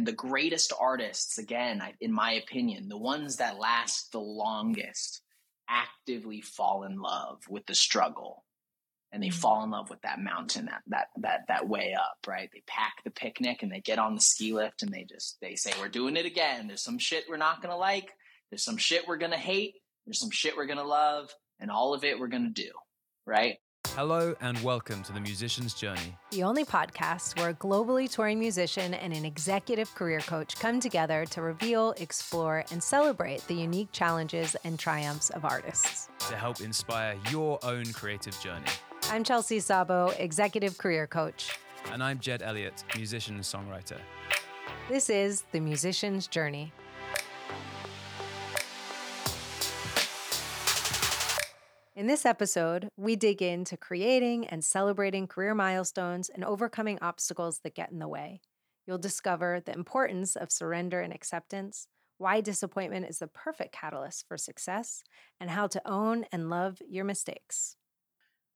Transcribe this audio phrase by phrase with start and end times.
[0.00, 5.20] and the greatest artists, again, in my opinion, the ones that last the longest,
[5.68, 8.42] actively fall in love with the struggle.
[9.12, 9.40] And they mm-hmm.
[9.40, 12.48] fall in love with that mountain that that that that way up right?
[12.50, 15.54] They pack the picnic and they get on the ski lift and they just they
[15.54, 16.66] say we're doing it again.
[16.66, 18.10] There's some shit we're not going to like.
[18.50, 19.74] There's some shit we're going to hate.
[20.06, 21.28] There's some shit we're going to love.
[21.58, 22.70] And all of it we're going to do
[23.26, 23.58] right
[23.90, 28.94] Hello and welcome to the Musician's Journey, the only podcast where a globally touring musician
[28.94, 34.54] and an executive career coach come together to reveal, explore, and celebrate the unique challenges
[34.64, 38.66] and triumphs of artists to help inspire your own creative journey.
[39.10, 41.58] I'm Chelsea Szabo, executive career coach.
[41.90, 43.98] And I'm Jed Elliott, musician and songwriter.
[44.88, 46.72] This is The Musician's Journey.
[52.00, 57.74] In this episode, we dig into creating and celebrating career milestones and overcoming obstacles that
[57.74, 58.40] get in the way.
[58.86, 64.38] You'll discover the importance of surrender and acceptance, why disappointment is the perfect catalyst for
[64.38, 65.02] success,
[65.38, 67.76] and how to own and love your mistakes.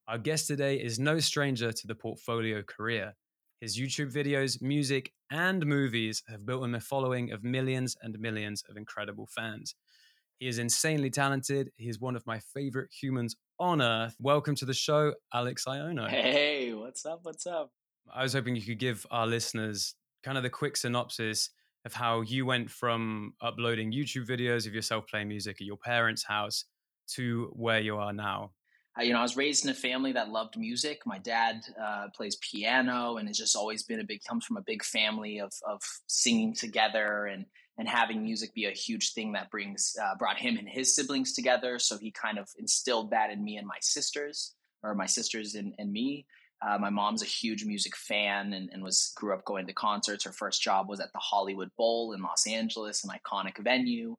[0.08, 3.12] Our guest today is no stranger to the portfolio career.
[3.60, 8.64] His YouTube videos, music, and movies have built him a following of millions and millions
[8.70, 9.74] of incredible fans.
[10.38, 11.70] He is insanely talented.
[11.76, 14.16] He is one of my favorite humans on earth.
[14.20, 16.08] Welcome to the show, Alex Aiono.
[16.08, 17.20] Hey, what's up?
[17.22, 17.70] What's up?
[18.12, 21.50] I was hoping you could give our listeners kind of the quick synopsis
[21.84, 26.24] of how you went from uploading YouTube videos of yourself playing music at your parents'
[26.24, 26.64] house
[27.14, 28.52] to where you are now.
[29.00, 31.02] you know, I was raised in a family that loved music.
[31.04, 34.62] My dad uh, plays piano and has just always been a big, comes from a
[34.62, 37.44] big family of, of singing together and
[37.78, 41.32] and having music be a huge thing that brings uh, brought him and his siblings
[41.32, 41.78] together.
[41.78, 45.74] So he kind of instilled that in me and my sisters, or my sisters and,
[45.78, 46.26] and me.
[46.62, 50.24] Uh, my mom's a huge music fan and, and, was grew up going to concerts.
[50.24, 54.16] Her first job was at the Hollywood Bowl in Los Angeles, an iconic venue.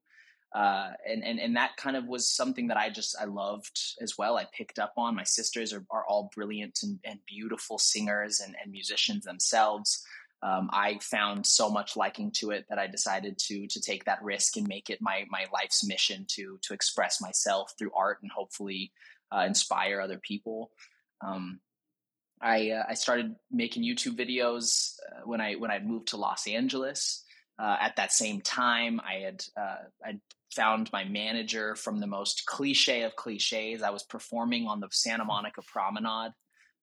[0.53, 4.17] Uh, and, and and that kind of was something that I just I loved as
[4.17, 4.37] well.
[4.37, 5.15] I picked up on.
[5.15, 10.05] My sisters are, are all brilliant and, and beautiful singers and, and musicians themselves
[10.41, 14.23] um, I found so much liking to it that I decided to to take that
[14.23, 18.31] risk and make it my my life's mission to to express myself through art and
[18.31, 18.91] hopefully
[19.31, 20.71] uh, inspire other people.
[21.25, 21.59] Um,
[22.41, 26.47] I uh, I started making YouTube videos uh, when I when I moved to Los
[26.47, 27.23] Angeles.
[27.57, 30.19] Uh, at that same time, I had uh, I
[30.53, 33.81] found my manager from the most cliche of cliches.
[33.81, 36.33] I was performing on the Santa Monica Promenade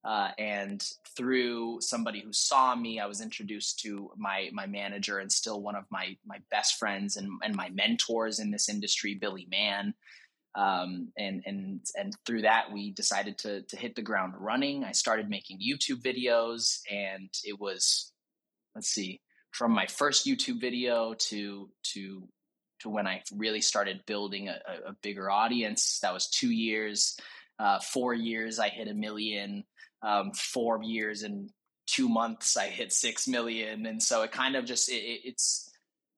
[0.04, 0.84] uh, and
[1.16, 5.76] through somebody who saw me, I was introduced to my my manager and still one
[5.76, 9.94] of my my best friends and, and my mentors in this industry, Billy Mann.
[10.54, 14.84] Um, and and and through that, we decided to to hit the ground running.
[14.84, 18.12] I started making YouTube videos, and it was
[18.74, 19.20] let's see,
[19.52, 22.28] from my first YouTube video to to
[22.80, 26.00] to when I really started building a, a bigger audience.
[26.02, 27.16] That was two years.
[27.58, 29.62] Uh, four years, I hit a million
[30.02, 31.50] um, four years and
[31.86, 33.86] two months i hit six million.
[33.86, 35.68] And so it kind of just it, it's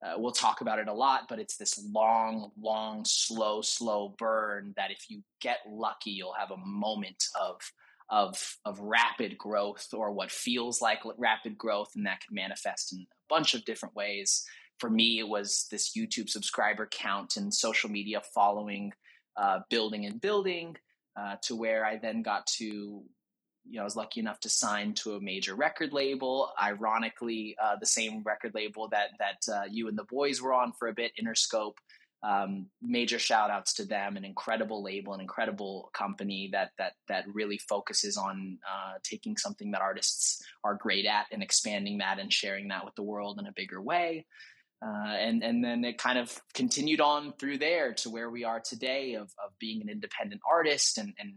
[0.04, 4.74] uh, we'll talk about it a lot but it's this long long slow slow burn
[4.76, 7.56] that if you get lucky you'll have a moment of
[8.10, 13.00] of of rapid growth or what feels like rapid growth and that can manifest in
[13.00, 14.44] a bunch of different ways.
[14.78, 18.92] For me it was this youtube subscriber count and social media following
[19.36, 20.76] uh, building and building
[21.18, 23.02] uh, to where i then got to
[23.69, 26.52] you know, I was lucky enough to sign to a major record label.
[26.60, 30.72] Ironically, uh, the same record label that that uh, you and the boys were on
[30.72, 31.76] for a bit, Interscope.
[32.22, 37.25] Um, major shout outs to them, an incredible label, an incredible company that that that
[37.32, 42.32] really focuses on uh, taking something that artists are great at and expanding that and
[42.32, 44.26] sharing that with the world in a bigger way.
[44.84, 48.60] Uh, and and then it kind of continued on through there to where we are
[48.60, 51.34] today of of being an independent artist and and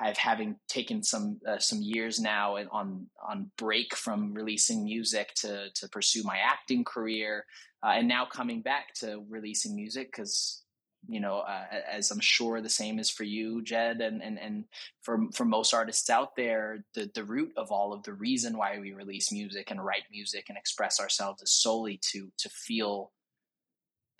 [0.00, 5.70] I've having taken some uh, some years now on on break from releasing music to
[5.74, 7.44] to pursue my acting career,
[7.82, 10.62] uh, and now coming back to releasing music because
[11.08, 14.64] you know uh, as I'm sure the same is for you, Jed, and and and
[15.02, 18.78] for for most artists out there, the the root of all of the reason why
[18.78, 23.10] we release music and write music and express ourselves is solely to to feel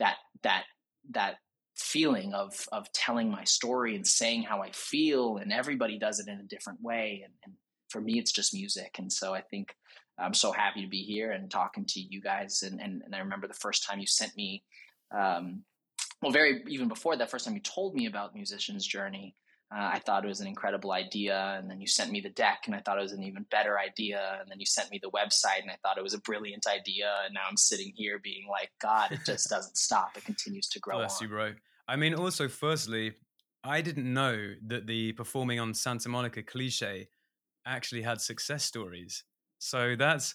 [0.00, 0.64] that that
[1.10, 1.36] that
[1.78, 6.28] feeling of of telling my story and saying how I feel, and everybody does it
[6.28, 7.22] in a different way.
[7.24, 7.54] And, and,
[7.90, 8.96] for me, it's just music.
[8.98, 9.74] And so I think
[10.18, 12.62] I'm so happy to be here and talking to you guys.
[12.62, 14.62] And and, and I remember the first time you sent me,
[15.10, 15.62] um,
[16.22, 19.36] well, very even before that first time you told me about musician's journey.
[19.74, 21.56] uh, I thought it was an incredible idea.
[21.58, 23.78] And then you sent me the deck and I thought it was an even better
[23.78, 24.38] idea.
[24.40, 27.12] And then you sent me the website and I thought it was a brilliant idea.
[27.24, 30.16] And now I'm sitting here being like, God, it just doesn't stop.
[30.16, 30.98] It continues to grow.
[30.98, 31.28] Bless on.
[31.28, 31.52] you, bro.
[31.88, 33.14] I mean, also, firstly,
[33.64, 37.08] I didn't know that the performing on Santa Monica cliche
[37.66, 39.24] actually had success stories.
[39.58, 40.34] So that's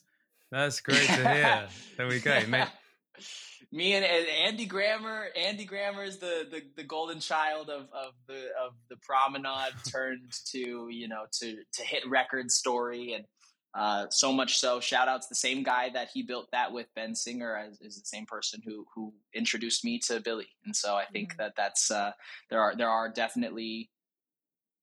[0.52, 1.68] that's great to hear.
[1.98, 2.40] there we go.
[3.72, 5.30] Me and, and, Andy Grammer.
[5.36, 10.32] Andy Grammer is the, the, the golden child of, of the of the promenade turned
[10.52, 13.26] to you know to to hit record story and
[13.75, 14.80] uh, so much so.
[14.80, 18.06] Shout outs the same guy that he built that with Ben Singer as, is the
[18.06, 20.48] same person who who introduced me to Billy.
[20.66, 21.42] And so I think mm-hmm.
[21.42, 22.12] that that's uh,
[22.50, 23.90] there are there are definitely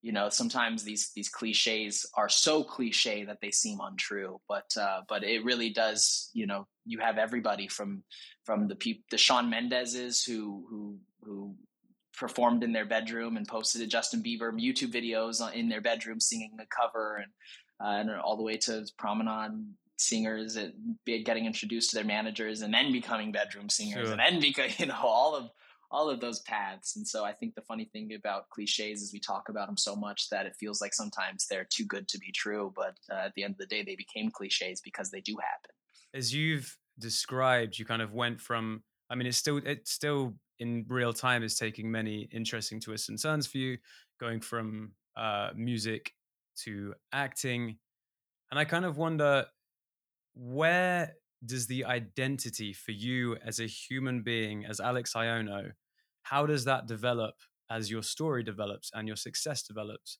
[0.02, 5.02] you know sometimes these these cliches are so cliche that they seem untrue but uh,
[5.08, 8.02] but it really does you know you have everybody from
[8.44, 11.54] from the people the Shawn Mendeses who who who
[12.18, 16.56] performed in their bedroom and posted a Justin Bieber YouTube videos in their bedroom singing
[16.60, 17.30] a cover and
[17.82, 19.52] uh, and all the way to promenade
[19.96, 20.56] singers
[21.04, 24.12] getting introduced to their managers and then becoming bedroom singers sure.
[24.12, 25.50] and then become you know all of
[25.90, 26.96] all of those paths.
[26.96, 29.96] And so I think the funny thing about cliches is we talk about them so
[29.96, 32.72] much that it feels like sometimes they're too good to be true.
[32.76, 35.74] But uh, at the end of the day, they became cliches because they do happen.
[36.14, 40.84] As you've described, you kind of went from, I mean, it's still, it's still in
[40.88, 43.76] real time is taking many interesting twists and turns for you,
[44.20, 46.12] going from uh, music
[46.64, 47.78] to acting.
[48.50, 49.46] And I kind of wonder
[50.34, 51.14] where
[51.44, 55.72] does the identity for you as a human being, as Alex Aiono,
[56.22, 57.34] how does that develop
[57.70, 60.18] as your story develops and your success develops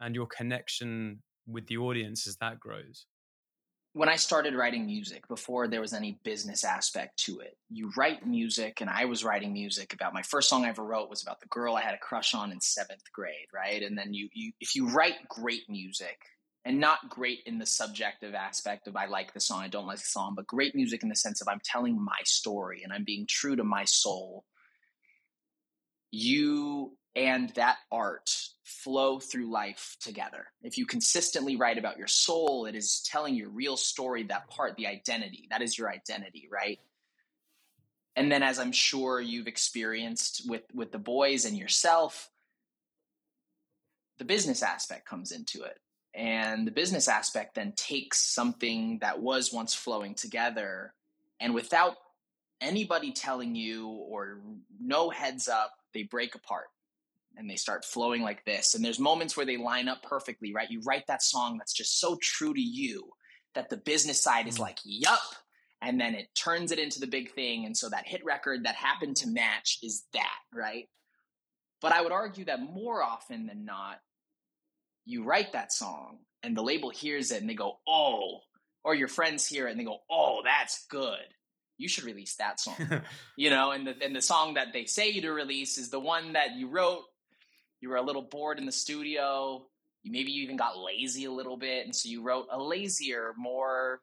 [0.00, 3.06] and your connection with the audience as that grows?
[3.98, 8.24] When I started writing music, before there was any business aspect to it, you write
[8.24, 11.40] music, and I was writing music about my first song I ever wrote was about
[11.40, 13.82] the girl I had a crush on in seventh grade, right?
[13.82, 16.16] And then you, you if you write great music,
[16.64, 19.98] and not great in the subjective aspect of I like the song, I don't like
[19.98, 23.02] the song, but great music in the sense of I'm telling my story and I'm
[23.02, 24.44] being true to my soul.
[26.12, 28.30] You and that art
[28.68, 30.46] flow through life together.
[30.62, 34.76] If you consistently write about your soul, it is telling your real story, that part,
[34.76, 35.48] the identity.
[35.50, 36.78] That is your identity, right?
[38.14, 42.30] And then as I'm sure you've experienced with with the boys and yourself,
[44.18, 45.78] the business aspect comes into it
[46.14, 50.92] and the business aspect then takes something that was once flowing together
[51.40, 51.96] and without
[52.60, 54.40] anybody telling you or
[54.80, 56.66] no heads up, they break apart
[57.38, 58.74] and they start flowing like this.
[58.74, 60.70] And there's moments where they line up perfectly, right?
[60.70, 63.08] You write that song that's just so true to you
[63.54, 64.62] that the business side is mm.
[64.62, 65.20] like, yup.
[65.80, 67.64] And then it turns it into the big thing.
[67.64, 70.88] And so that hit record that happened to match is that, right?
[71.80, 74.00] But I would argue that more often than not,
[75.04, 78.40] you write that song and the label hears it and they go, oh,
[78.84, 81.18] or your friends hear it and they go, oh, that's good.
[81.78, 83.02] You should release that song.
[83.36, 86.00] you know, and the, and the song that they say you to release is the
[86.00, 87.02] one that you wrote.
[87.80, 89.66] You were a little bored in the studio.
[90.02, 91.84] You maybe you even got lazy a little bit.
[91.84, 94.00] And so you wrote a lazier, more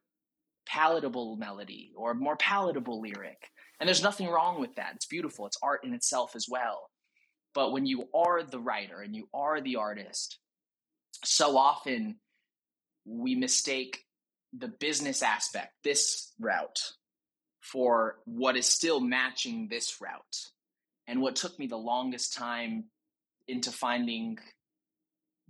[0.68, 3.50] palatable melody or more palatable lyric.
[3.80, 4.94] And there's nothing wrong with that.
[4.96, 5.46] It's beautiful.
[5.46, 6.90] It's art in itself as well.
[7.54, 10.40] But when you are the writer and you are the artist,
[11.24, 12.18] so often
[13.06, 14.04] we mistake
[14.58, 16.80] the business aspect, this route,
[17.62, 20.38] for what is still matching this route.
[21.08, 22.86] And what took me the longest time
[23.48, 24.38] into finding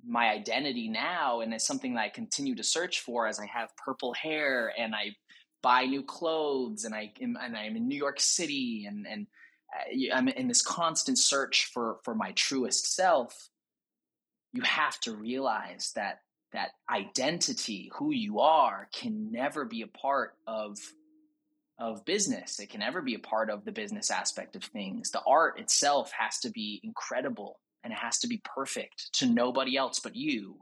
[0.07, 3.75] my identity now, and it's something that I continue to search for as I have
[3.77, 5.15] purple hair and I
[5.63, 9.27] buy new clothes and I am, and I'm in New York City and and
[9.73, 13.49] uh, I'm in this constant search for for my truest self
[14.55, 16.19] you have to realize that
[16.53, 20.77] that identity, who you are, can never be a part of
[21.77, 22.59] of business.
[22.59, 25.11] It can never be a part of the business aspect of things.
[25.11, 29.77] The art itself has to be incredible and it has to be perfect to nobody
[29.77, 30.57] else but you.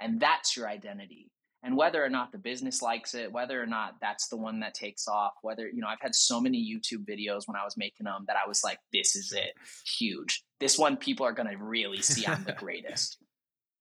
[0.00, 1.32] And that's your identity.
[1.64, 4.74] And whether or not the business likes it, whether or not that's the one that
[4.74, 8.04] takes off, whether, you know, I've had so many YouTube videos when I was making
[8.04, 9.54] them that I was like, this is it,
[9.98, 10.44] huge.
[10.60, 13.18] This one people are going to really see I'm the greatest.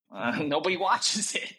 [0.09, 1.53] Uh, nobody watches it.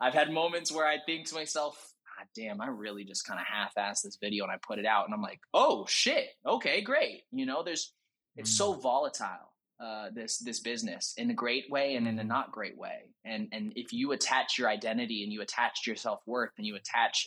[0.00, 3.46] I've had moments where I think to myself, ah, damn, I really just kind of
[3.46, 7.22] half-assed this video and I put it out and I'm like, oh shit, okay, great.
[7.30, 7.92] You know, there's,
[8.34, 8.56] it's mm.
[8.56, 9.53] so volatile.
[9.80, 13.48] Uh, this this business in a great way and in a not great way, and
[13.50, 17.26] and if you attach your identity and you attach your self worth and you attach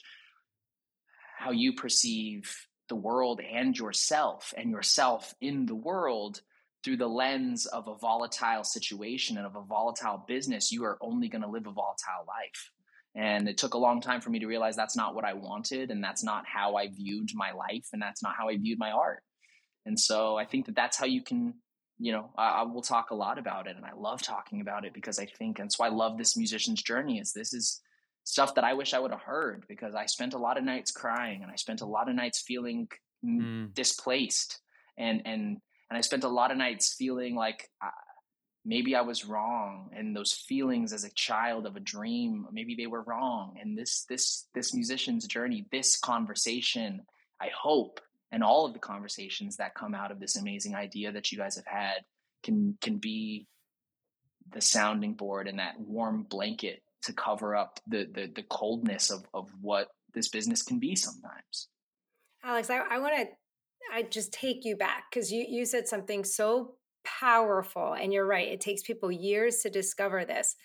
[1.37, 2.55] how you perceive
[2.89, 6.41] the world and yourself and yourself in the world
[6.83, 11.27] through the lens of a volatile situation and of a volatile business, you are only
[11.27, 12.71] going to live a volatile life.
[13.15, 15.91] And it took a long time for me to realize that's not what I wanted,
[15.91, 18.91] and that's not how I viewed my life, and that's not how I viewed my
[18.91, 19.23] art.
[19.85, 21.55] And so I think that that's how you can,
[21.99, 24.85] you know, I, I will talk a lot about it, and I love talking about
[24.85, 27.19] it because I think, and so I love this musician's journey.
[27.19, 27.81] Is this is
[28.23, 30.91] stuff that I wish I would have heard because I spent a lot of nights
[30.91, 32.87] crying, and I spent a lot of nights feeling
[33.25, 33.73] mm.
[33.73, 34.59] displaced,
[34.97, 35.57] and and
[35.89, 37.89] and I spent a lot of nights feeling like uh,
[38.63, 42.87] maybe I was wrong, and those feelings as a child of a dream, maybe they
[42.87, 43.57] were wrong.
[43.59, 47.01] And this this this musician's journey, this conversation,
[47.41, 48.01] I hope,
[48.31, 51.55] and all of the conversations that come out of this amazing idea that you guys
[51.55, 52.01] have had
[52.43, 53.47] can can be
[54.51, 59.25] the sounding board and that warm blanket to cover up the the, the coldness of
[59.33, 61.69] of what this business can be sometimes.
[62.43, 63.27] Alex, I, I want to
[63.93, 68.49] I just take you back because you you said something so powerful, and you're right.
[68.49, 70.55] It takes people years to discover this,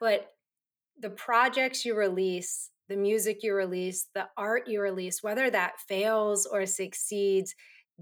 [0.00, 0.28] but
[0.98, 6.46] the projects you release, the music you release, the art you release, whether that fails
[6.46, 7.54] or succeeds,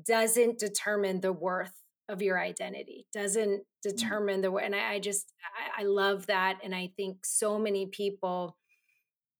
[0.06, 1.72] doesn't determine the worth
[2.10, 3.64] of your identity doesn't mm.
[3.82, 5.32] determine the way and I, I just
[5.78, 8.56] I, I love that and i think so many people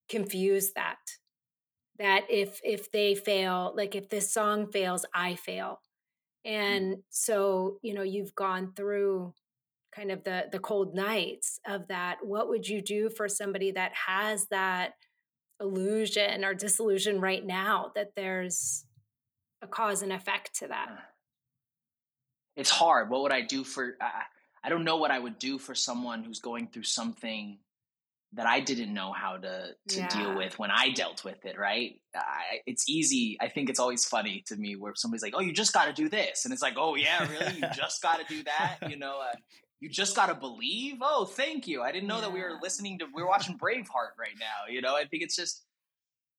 [0.09, 0.99] confuse that
[1.99, 5.81] that if if they fail like if this song fails i fail
[6.47, 6.51] mm.
[6.53, 9.35] and so you know you've gone through
[9.95, 13.93] kind of the the cold nights of that what would you do for somebody that
[14.07, 14.93] has that
[15.61, 18.85] illusion or disillusion right now that there's
[19.63, 20.89] a cause and effect to that
[22.57, 24.23] it's hard what would i do for I,
[24.65, 27.59] I don't know what i would do for someone who's going through something
[28.33, 30.09] that I didn't know how to to yeah.
[30.09, 31.59] deal with when I dealt with it.
[31.59, 32.01] Right?
[32.15, 33.37] I, it's easy.
[33.41, 35.93] I think it's always funny to me where somebody's like, "Oh, you just got to
[35.93, 37.57] do this," and it's like, "Oh yeah, really?
[37.57, 39.35] You just got to do that?" You know, uh,
[39.81, 40.99] you just got to believe.
[41.01, 41.83] Oh, thank you.
[41.83, 42.23] I didn't know yeah.
[42.23, 43.07] that we were listening to.
[43.15, 44.71] We are watching Braveheart right now.
[44.71, 45.65] You know, I think it's just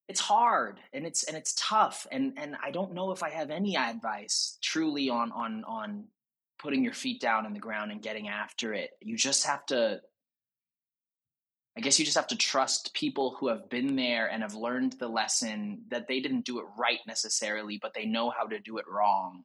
[0.07, 3.49] it's hard and it's and it's tough and and I don't know if I have
[3.49, 6.05] any advice truly on on on
[6.59, 8.91] putting your feet down in the ground and getting after it.
[9.01, 10.01] You just have to
[11.77, 14.93] I guess you just have to trust people who have been there and have learned
[14.93, 18.77] the lesson that they didn't do it right necessarily, but they know how to do
[18.77, 19.43] it wrong.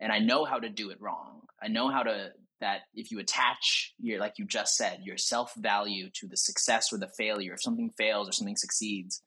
[0.00, 1.42] And I know how to do it wrong.
[1.62, 6.10] I know how to that if you attach your like you just said, your self-value
[6.14, 9.22] to the success or the failure, if something fails or something succeeds,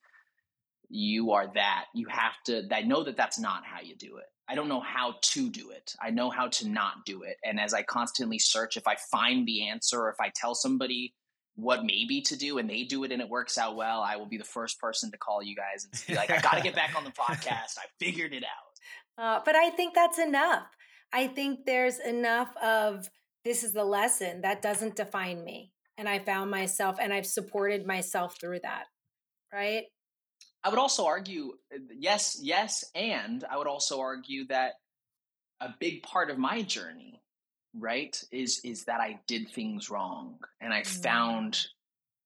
[0.89, 1.85] you are that.
[1.93, 4.25] You have to I know that that's not how you do it.
[4.47, 5.93] I don't know how to do it.
[6.01, 7.37] I know how to not do it.
[7.43, 11.13] And as I constantly search, if I find the answer or if I tell somebody
[11.55, 14.25] what maybe to do and they do it and it works out well, I will
[14.25, 16.73] be the first person to call you guys and be like, I got to get
[16.73, 17.77] back on the podcast.
[17.77, 18.49] I figured it out.
[19.17, 20.63] Uh, but I think that's enough.
[21.11, 23.09] I think there's enough of
[23.45, 25.71] this is the lesson that doesn't define me.
[25.97, 28.85] And I found myself and I've supported myself through that.
[29.53, 29.85] Right.
[30.63, 32.85] I would also argue, uh, yes, yes.
[32.93, 34.73] And I would also argue that
[35.61, 37.21] a big part of my journey
[37.77, 41.01] right is is that i did things wrong and i mm-hmm.
[41.01, 41.67] found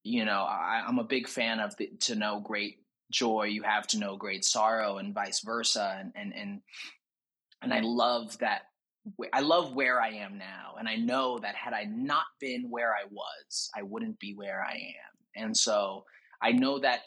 [0.03, 2.77] you know I, am a big fan of the, to know great
[3.11, 6.61] joy you have to know great sorrow and vice versa and and and
[7.61, 8.63] and i love that
[9.33, 12.93] i love where i am now and i know that had i not been where
[12.93, 16.03] i was i wouldn't be where i am and so
[16.41, 17.01] i know that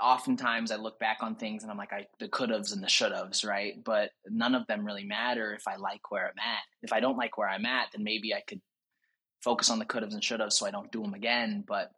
[0.00, 2.88] oftentimes I look back on things and I'm like, I the could haves and the
[2.88, 3.82] should haves, right?
[3.84, 6.62] But none of them really matter if I like where I'm at.
[6.82, 8.60] If I don't like where I'm at, then maybe I could
[9.42, 11.64] focus on the could haves and should haves so I don't do them again.
[11.66, 11.90] But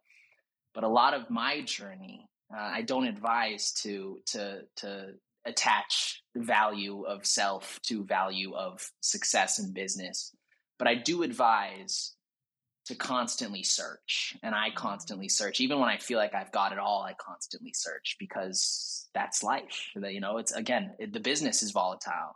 [0.73, 5.13] but a lot of my journey, uh, I don't advise to to to
[5.45, 10.35] attach the value of self to value of success in business.
[10.79, 12.13] But I do advise
[12.85, 16.79] to constantly search and i constantly search even when i feel like i've got it
[16.79, 21.69] all i constantly search because that's life you know it's again it, the business is
[21.69, 22.35] volatile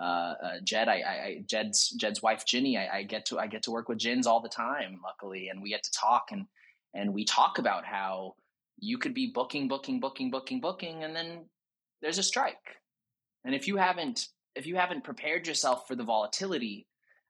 [0.00, 2.76] uh, uh, Jed, I, I, Jed's Jed's wife, Ginny.
[2.76, 5.62] I, I, get to I get to work with Jins all the time, luckily, and
[5.62, 6.46] we get to talk and
[6.94, 8.34] and we talk about how
[8.78, 11.44] you could be booking, booking, booking, booking, booking, and then
[12.04, 12.76] there's a strike.
[13.44, 16.86] And if you haven't if you haven't prepared yourself for the volatility,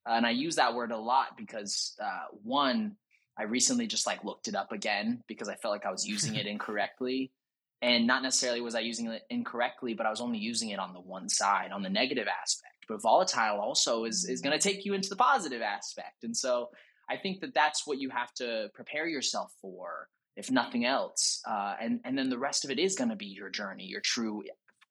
[0.06, 2.96] uh, and I use that word a lot because uh, one,
[3.38, 6.34] I recently just like looked it up again because I felt like I was using
[6.34, 7.32] it incorrectly.
[7.80, 10.92] And not necessarily was I using it incorrectly, but I was only using it on
[10.92, 12.86] the one side, on the negative aspect.
[12.88, 16.24] But volatile also is is going to take you into the positive aspect.
[16.24, 16.70] And so
[17.08, 21.40] I think that that's what you have to prepare yourself for, if nothing else.
[21.48, 24.00] Uh, and and then the rest of it is going to be your journey, your
[24.00, 24.42] true,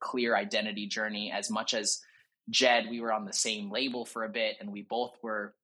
[0.04, 2.02] clear identity journey, as much as
[2.50, 5.56] Jed, we were on the same label for a bit, and we both were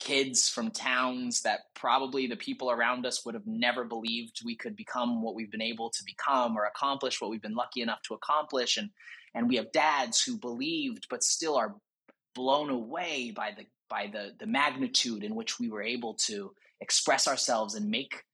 [0.00, 4.74] kids from towns that probably the people around us would have never believed we could
[4.74, 8.14] become what we've been able to become or accomplish what we've been lucky enough to
[8.14, 8.76] accomplish.
[8.76, 8.90] And
[9.34, 11.76] and we have dads who believed but still are
[12.34, 17.28] blown away by the by the the magnitude in which we were able to express
[17.28, 18.24] ourselves and make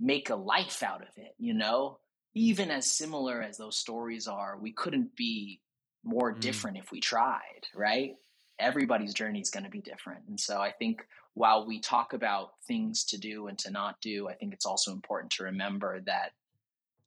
[0.00, 1.98] make a life out of it you know
[2.38, 5.60] even as similar as those stories are we couldn't be
[6.04, 6.40] more mm.
[6.40, 8.16] different if we tried right
[8.58, 10.20] everybody's journey is going to be different.
[10.28, 14.28] And so I think while we talk about things to do and to not do,
[14.28, 16.32] I think it's also important to remember that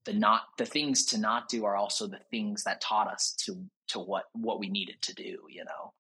[0.06, 3.64] the not the things to not do are also the things that taught us to
[3.90, 5.94] to what what we needed to do, you know.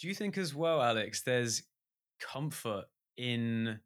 [0.00, 1.62] Do you think as well, Alex, there's
[2.18, 2.84] comfort
[3.18, 3.78] in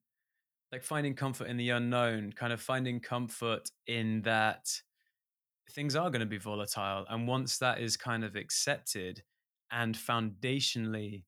[0.71, 4.69] like finding comfort in the unknown, kind of finding comfort in that
[5.71, 9.23] things are going to be volatile and once that is kind of accepted,
[9.71, 11.25] and foundationally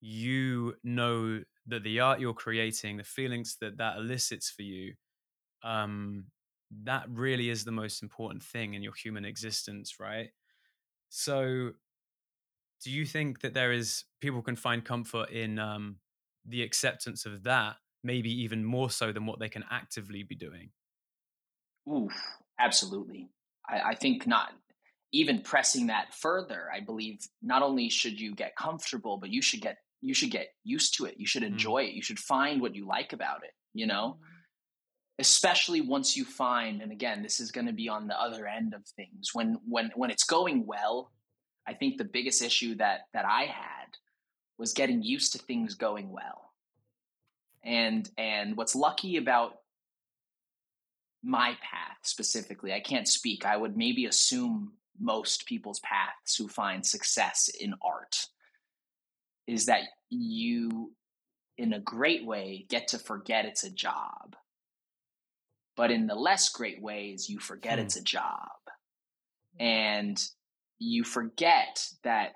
[0.00, 4.94] you know that the art you're creating the feelings that that elicits for you
[5.64, 6.26] um
[6.84, 10.30] that really is the most important thing in your human existence right?
[11.10, 11.72] So
[12.82, 15.98] do you think that there is people can find comfort in um
[16.44, 20.70] the acceptance of that maybe even more so than what they can actively be doing?
[21.88, 23.30] Oof, absolutely
[23.68, 24.50] I, I think not
[25.12, 29.60] even pressing that further, I believe not only should you get comfortable, but you should
[29.60, 31.16] get you should get used to it.
[31.18, 31.48] You should mm.
[31.48, 31.88] enjoy mm.
[31.88, 31.94] it.
[31.94, 34.18] You should find what you like about it, you know?
[34.20, 34.24] Mm.
[35.20, 38.74] Especially once you find and again, this is going to be on the other end
[38.74, 39.30] of things.
[39.32, 41.10] When when when it's going well,
[41.66, 43.88] I think the biggest issue that that I had
[44.58, 46.52] was getting used to things going well.
[47.64, 49.57] And and what's lucky about
[51.22, 53.44] my path specifically, I can't speak.
[53.44, 58.16] I would maybe assume most people's paths who find success in art.
[59.46, 60.92] Is that you
[61.56, 64.36] in a great way get to forget it's a job.
[65.76, 67.84] But in the less great ways you forget hmm.
[67.84, 68.48] it's a job.
[69.58, 70.22] And
[70.78, 72.34] you forget that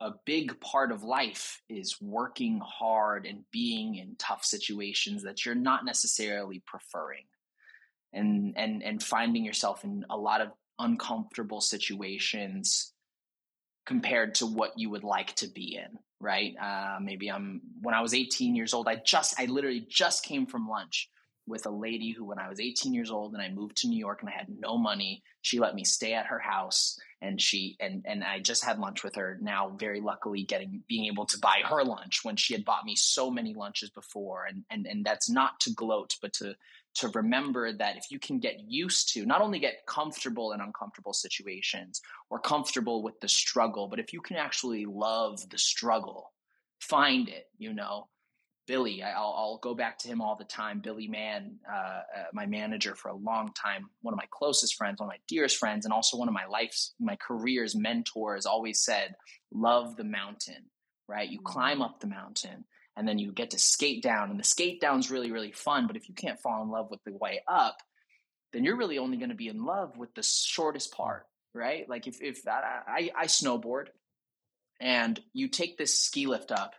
[0.00, 5.54] a big part of life is working hard and being in tough situations that you're
[5.54, 7.24] not necessarily preferring
[8.12, 10.48] and and and finding yourself in a lot of
[10.78, 12.92] uncomfortable situations
[13.86, 16.54] compared to what you would like to be in right?
[16.56, 20.46] Uh, maybe i'm when i was 18 years old i just i literally just came
[20.46, 21.10] from lunch
[21.48, 23.98] with a lady who when i was 18 years old and i moved to new
[23.98, 27.76] york and i had no money she let me stay at her house and she
[27.80, 31.38] and and i just had lunch with her now very luckily getting being able to
[31.40, 35.04] buy her lunch when she had bought me so many lunches before and and and
[35.04, 36.54] that's not to gloat but to
[36.94, 41.12] to remember that if you can get used to not only get comfortable in uncomfortable
[41.12, 42.00] situations
[42.30, 46.32] or comfortable with the struggle, but if you can actually love the struggle,
[46.80, 48.08] find it, you know.
[48.68, 50.80] Billy, I'll, I'll go back to him all the time.
[50.80, 55.00] Billy Mann, uh, uh, my manager for a long time, one of my closest friends,
[55.00, 58.80] one of my dearest friends, and also one of my life's, my career's mentors, always
[58.80, 59.14] said,
[59.52, 60.70] "Love the mountain."
[61.08, 61.28] Right?
[61.28, 61.82] You climb mm-hmm.
[61.82, 62.64] up the mountain,
[62.96, 65.96] and then you get to skate down and the skate down's really really fun but
[65.96, 67.78] if you can't fall in love with the way up
[68.52, 71.88] then you're really only going to be in love with the shortest part right?
[71.88, 73.86] Like if if I, I snowboard
[74.80, 76.74] and you take this ski lift up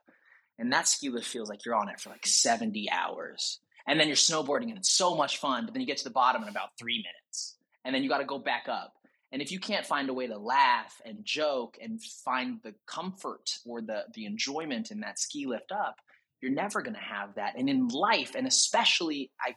[0.59, 4.07] and that ski lift feels like you're on it for like 70 hours and then
[4.07, 6.49] you're snowboarding and it's so much fun but then you get to the bottom in
[6.49, 8.95] about three minutes and then you got to go back up
[9.33, 13.57] and if you can't find a way to laugh and joke and find the comfort
[13.65, 15.95] or the, the enjoyment in that ski lift up,
[16.39, 17.55] you're never going to have that.
[17.57, 19.55] And in life, and especially, I,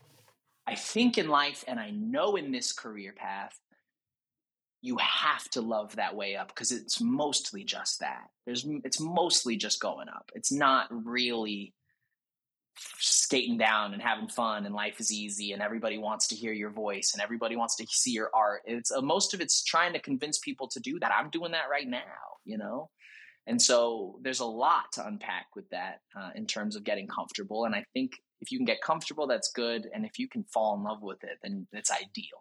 [0.66, 3.52] I think in life, and I know in this career path,
[4.80, 8.30] you have to love that way up because it's mostly just that.
[8.46, 10.30] There's, it's mostly just going up.
[10.34, 11.74] It's not really
[12.98, 16.70] skating down and having fun and life is easy and everybody wants to hear your
[16.70, 18.62] voice and everybody wants to see your art.
[18.64, 21.12] It's uh, most of it's trying to convince people to do that.
[21.12, 22.00] I'm doing that right now
[22.46, 22.88] you know?
[23.46, 27.64] And so there's a lot to unpack with that uh, in terms of getting comfortable.
[27.64, 29.88] And i think if you can get comfortable that's good.
[29.92, 32.40] And if you can fall in love with it then it's ideal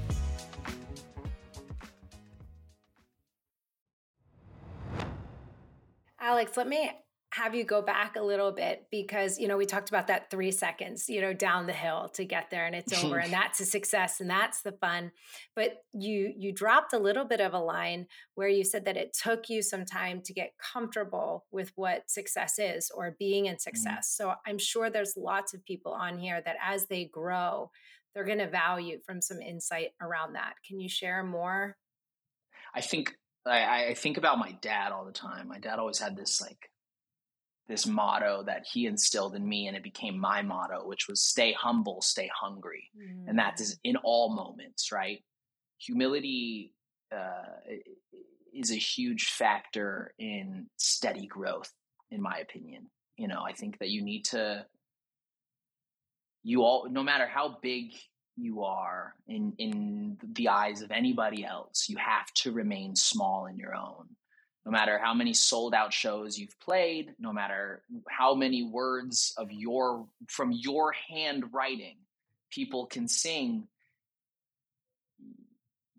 [6.21, 6.91] Alex, let me
[7.33, 10.51] have you go back a little bit because you know we talked about that three
[10.51, 13.65] seconds you know down the hill to get there and it's over and that's a
[13.65, 15.11] success and that's the fun
[15.55, 18.05] but you you dropped a little bit of a line
[18.35, 22.59] where you said that it took you some time to get comfortable with what success
[22.59, 23.59] is or being in mm-hmm.
[23.59, 24.29] success mm-hmm.
[24.29, 27.71] so i'm sure there's lots of people on here that as they grow
[28.13, 31.77] they're going to value from some insight around that can you share more
[32.75, 35.47] i think I, I think about my dad all the time.
[35.47, 36.69] My dad always had this like
[37.71, 41.53] this motto that he instilled in me and it became my motto which was stay
[41.53, 43.23] humble stay hungry mm.
[43.27, 45.23] and that is in all moments right
[45.77, 46.73] humility
[47.15, 47.71] uh,
[48.53, 51.71] is a huge factor in steady growth
[52.09, 54.65] in my opinion you know i think that you need to
[56.43, 57.93] you all no matter how big
[58.37, 63.57] you are in in the eyes of anybody else you have to remain small in
[63.57, 64.07] your own.
[64.65, 69.51] No matter how many sold out shows you've played no matter how many words of
[69.51, 71.97] your from your handwriting
[72.51, 73.67] people can sing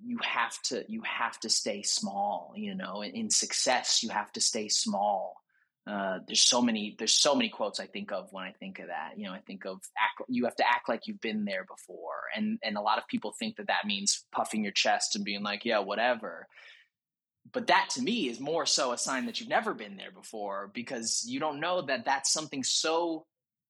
[0.04, 4.32] you have to you have to stay small you know in, in success you have
[4.32, 5.41] to stay small
[5.84, 8.86] uh, there's so many there's so many quotes I think of when I think of
[8.86, 9.14] that.
[9.16, 12.22] You know, I think of act, you have to act like you've been there before,
[12.36, 15.42] and and a lot of people think that that means puffing your chest and being
[15.42, 16.46] like, yeah, whatever.
[17.52, 20.70] But that to me is more so a sign that you've never been there before
[20.72, 23.26] because you don't know that that's something so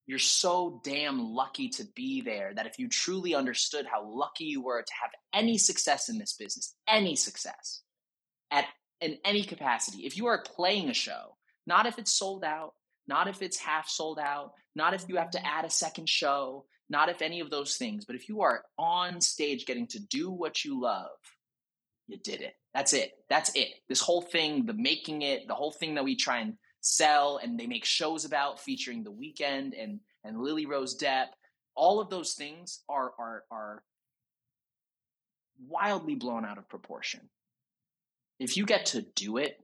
[0.07, 4.61] you're so damn lucky to be there that if you truly understood how lucky you
[4.63, 7.81] were to have any success in this business, any success
[8.51, 8.67] at
[9.01, 12.73] in any capacity, if you are playing a show not if it's sold out,
[13.07, 16.65] not if it's half sold out, not if you have to add a second show,
[16.89, 20.31] not if any of those things, but if you are on stage getting to do
[20.31, 21.09] what you love,
[22.07, 22.55] you did it.
[22.75, 23.13] That's it.
[23.29, 23.69] That's it.
[23.89, 27.59] This whole thing, the making it, the whole thing that we try and sell and
[27.59, 31.27] they make shows about featuring the Weeknd and and Lily Rose Depp,
[31.75, 33.83] all of those things are are are
[35.67, 37.21] wildly blown out of proportion.
[38.39, 39.59] If you get to do it,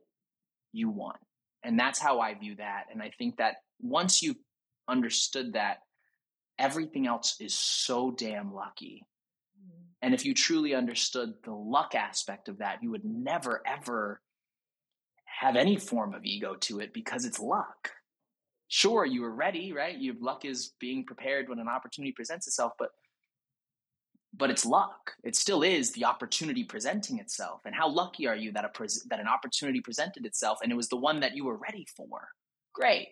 [0.72, 1.16] you won.
[1.64, 2.85] And that's how I view that.
[2.92, 4.37] And I think that once you've
[4.88, 5.79] understood that,
[6.59, 9.05] everything else is so damn lucky.
[9.61, 9.85] Mm.
[10.03, 14.21] And if you truly understood the luck aspect of that, you would never, ever
[15.25, 17.92] have any form of ego to it because it's luck.
[18.68, 19.99] Sure, you were ready, right?
[19.99, 22.90] Your luck is being prepared when an opportunity presents itself, but
[24.36, 25.14] but it's luck.
[25.24, 27.62] It still is the opportunity presenting itself.
[27.64, 30.76] And how lucky are you that a pres- that an opportunity presented itself and it
[30.76, 32.28] was the one that you were ready for?
[32.74, 33.08] Great.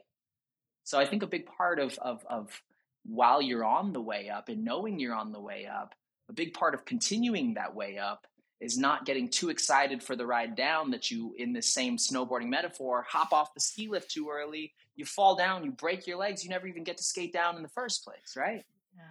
[0.84, 2.62] So I think a big part of of of
[3.04, 5.94] while you're on the way up and knowing you're on the way up,
[6.28, 8.26] a big part of continuing that way up
[8.60, 12.48] is not getting too excited for the ride down that you in the same snowboarding
[12.48, 16.42] metaphor hop off the ski lift too early you fall down you break your legs
[16.42, 18.64] you never even get to skate down in the first place right
[18.96, 19.02] yeah.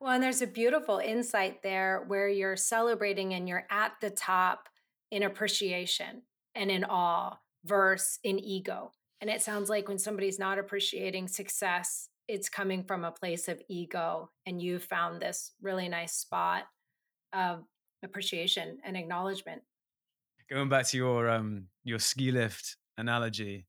[0.00, 4.68] Well, and there's a beautiful insight there where you're celebrating and you're at the top
[5.10, 6.22] in appreciation
[6.54, 8.92] and in awe versus in ego.
[9.20, 13.60] And it sounds like when somebody's not appreciating success, it's coming from a place of
[13.68, 14.30] ego.
[14.46, 16.64] And you found this really nice spot
[17.34, 17.64] of
[18.02, 19.60] appreciation and acknowledgement.
[20.48, 23.66] Going back to your um your ski lift analogy,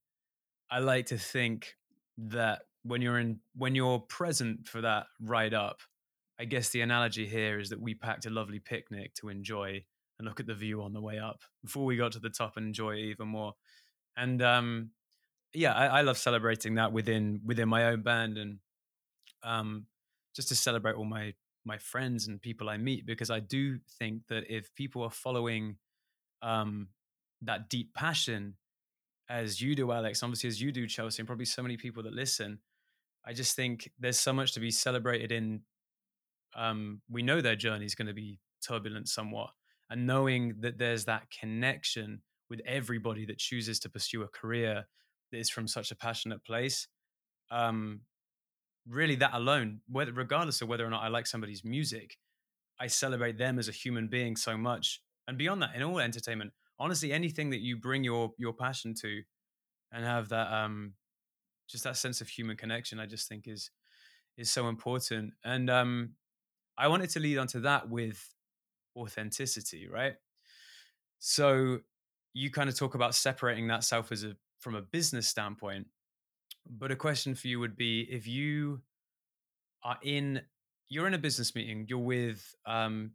[0.72, 1.76] I like to think
[2.18, 5.82] that when you're in when you're present for that ride up,
[6.42, 9.84] I guess the analogy here is that we packed a lovely picnic to enjoy
[10.18, 12.58] and look at the view on the way up before we got to the top
[12.58, 13.54] and enjoy it even more.
[14.18, 14.90] And um,
[15.54, 18.58] yeah, I, I, love celebrating that within within my own band and
[19.44, 19.86] um,
[20.36, 24.24] just to celebrate all my my friends and people I meet because I do think
[24.30, 25.78] that if people are following
[26.42, 26.88] um,
[27.44, 28.56] that deep passion
[29.30, 32.14] as you do, Alex, obviously as you do, Chelsea, and probably so many people that
[32.14, 32.60] listen,
[33.26, 35.62] I just think there's so much to be celebrated in.
[36.56, 39.52] Um, we know their journey is going to be turbulent somewhat,
[39.90, 44.86] and knowing that there's that connection with everybody that chooses to pursue a career
[45.32, 46.88] that is from such a passionate place,
[47.50, 48.02] um,
[48.88, 52.18] really that alone, whether regardless of whether or not I like somebody's music,
[52.80, 55.02] I celebrate them as a human being so much.
[55.28, 59.22] And beyond that, in all entertainment, honestly, anything that you bring your your passion to,
[59.92, 60.94] and have that um,
[61.70, 63.70] just that sense of human connection, I just think is
[64.38, 65.34] is so important.
[65.44, 66.16] And um,
[66.82, 68.28] I wanted to lead onto that with
[68.98, 70.16] authenticity, right?
[71.20, 71.78] So
[72.34, 75.86] you kind of talk about separating that self as a from a business standpoint.
[76.68, 78.82] But a question for you would be if you
[79.84, 80.42] are in
[80.90, 83.12] you're in a business meeting, you're with um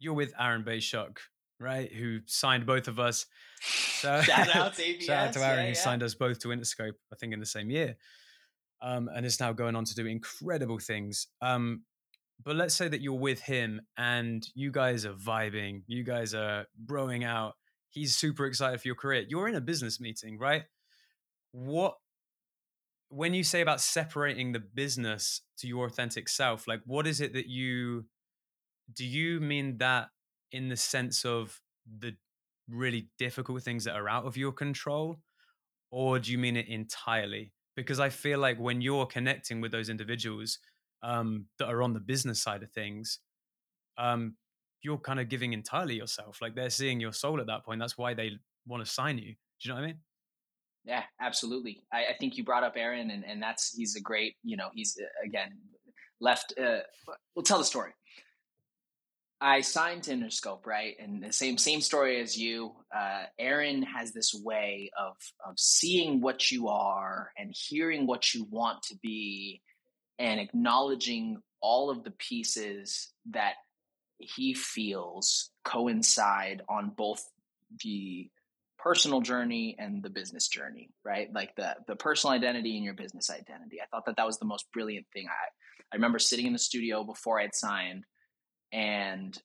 [0.00, 1.18] you're with Aaron Bay-Schuck,
[1.60, 1.92] right?
[1.92, 3.26] Who signed both of us.
[3.60, 5.04] So shout out to ABS.
[5.04, 5.74] shout out to Aaron yeah, who yeah.
[5.74, 7.96] signed us both to Interscope, I think in the same year.
[8.82, 11.28] Um, and is now going on to do incredible things.
[11.40, 11.82] Um,
[12.44, 16.66] but let's say that you're with him and you guys are vibing, you guys are
[16.86, 17.54] broing out.
[17.90, 19.24] He's super excited for your career.
[19.28, 20.62] You're in a business meeting, right?
[21.52, 21.94] What
[23.10, 27.32] when you say about separating the business to your authentic self, like what is it
[27.32, 28.04] that you
[28.92, 30.08] do you mean that
[30.52, 31.60] in the sense of
[31.98, 32.14] the
[32.68, 35.18] really difficult things that are out of your control
[35.90, 39.88] or do you mean it entirely because i feel like when you're connecting with those
[39.88, 40.58] individuals
[41.02, 43.18] um, that are on the business side of things
[43.96, 44.34] um,
[44.82, 47.98] you're kind of giving entirely yourself like they're seeing your soul at that point that's
[47.98, 48.32] why they
[48.66, 49.98] want to sign you do you know what i mean
[50.84, 54.36] yeah absolutely i, I think you brought up aaron and, and that's he's a great
[54.42, 55.52] you know he's uh, again
[56.20, 56.80] left uh,
[57.34, 57.92] we'll tell the story
[59.40, 60.96] I signed to Interscope, right?
[60.98, 62.74] And the same same story as you.
[62.94, 68.48] Uh, Aaron has this way of of seeing what you are and hearing what you
[68.50, 69.62] want to be,
[70.18, 73.54] and acknowledging all of the pieces that
[74.18, 77.24] he feels coincide on both
[77.84, 78.28] the
[78.78, 81.32] personal journey and the business journey, right?
[81.32, 83.80] Like the the personal identity and your business identity.
[83.80, 85.26] I thought that that was the most brilliant thing.
[85.26, 85.48] I
[85.92, 88.04] I remember sitting in the studio before I'd signed
[88.72, 89.40] and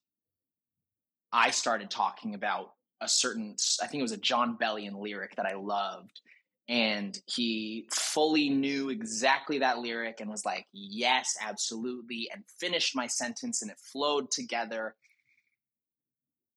[1.31, 5.45] I started talking about a certain, I think it was a Jon Bellion lyric that
[5.45, 6.21] I loved.
[6.69, 13.08] And he fully knew exactly that lyric and was like, yes, absolutely, and finished my
[13.08, 14.95] sentence and it flowed together.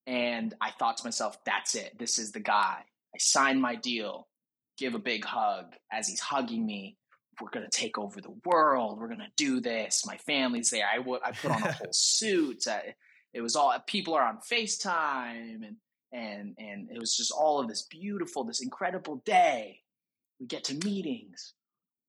[0.05, 1.97] And I thought to myself, that's it.
[1.99, 2.83] This is the guy.
[3.13, 4.29] I signed my deal,
[4.77, 6.97] give a big hug as he's hugging me.
[7.41, 8.99] We're going to take over the world.
[8.99, 10.05] We're going to do this.
[10.05, 10.87] My family's there.
[10.91, 12.65] I, w- I put on a whole suit.
[12.67, 12.95] I,
[13.33, 15.75] it was all people are on FaceTime and
[16.13, 19.81] and and it was just all of this beautiful, this incredible day.
[20.39, 21.53] We get to meetings.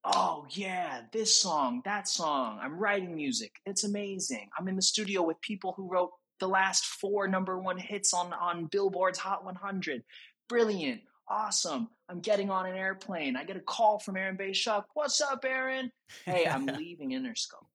[0.04, 2.58] Oh yeah, this song, that song.
[2.62, 3.52] I'm writing music.
[3.66, 4.48] It's amazing.
[4.58, 8.32] I'm in the studio with people who wrote the last four number one hits on
[8.32, 10.02] on Billboard's Hot 100.
[10.48, 11.02] Brilliant.
[11.28, 11.88] Awesome.
[12.08, 13.36] I'm getting on an airplane.
[13.36, 14.84] I get a call from Aaron Bay-Schuck.
[14.94, 15.92] What's up, Aaron?
[16.24, 17.66] Hey, I'm leaving Interscope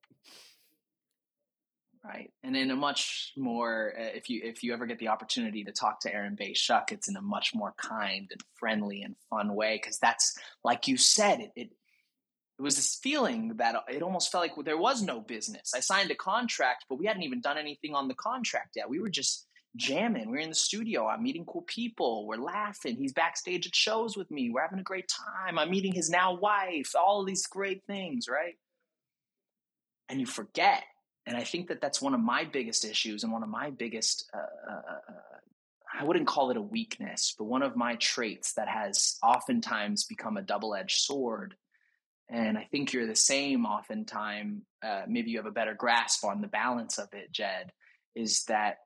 [2.03, 2.31] right?
[2.43, 5.71] And in a much more, uh, if you if you ever get the opportunity to
[5.71, 9.79] talk to Aaron Bay-Schuck, it's in a much more kind and friendly and fun way
[9.81, 11.69] because that's like you said, it, it
[12.59, 15.73] it was this feeling that it almost felt like there was no business.
[15.75, 18.89] I signed a contract, but we hadn't even done anything on the contract yet.
[18.89, 20.29] We were just jamming.
[20.29, 21.07] We are in the studio.
[21.07, 22.27] I'm meeting cool people.
[22.27, 22.95] We're laughing.
[22.95, 24.51] He's backstage at shows with me.
[24.51, 25.57] We're having a great time.
[25.57, 26.91] I'm meeting his now wife.
[26.95, 28.53] All these great things, right?
[30.09, 30.83] And you forget
[31.25, 34.29] and I think that that's one of my biggest issues and one of my biggest,
[34.33, 35.13] uh, uh, uh,
[35.99, 40.37] I wouldn't call it a weakness, but one of my traits that has oftentimes become
[40.37, 41.55] a double edged sword.
[42.29, 44.63] And I think you're the same oftentimes.
[44.83, 47.71] Uh, maybe you have a better grasp on the balance of it, Jed,
[48.15, 48.77] is that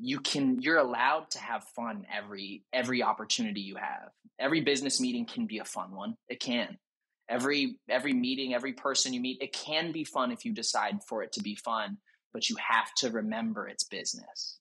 [0.00, 5.26] you can you're allowed to have fun every every opportunity you have every business meeting
[5.26, 6.78] can be a fun one it can
[7.28, 11.22] every every meeting every person you meet it can be fun if you decide for
[11.22, 11.98] it to be fun
[12.32, 14.58] but you have to remember it's business.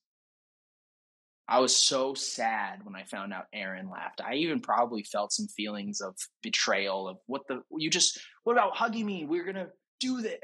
[1.50, 4.22] I was so sad when i found out aaron left.
[4.22, 8.76] I even probably felt some feelings of betrayal of what the you just what about
[8.76, 9.26] hugging me?
[9.26, 10.40] We're gonna do that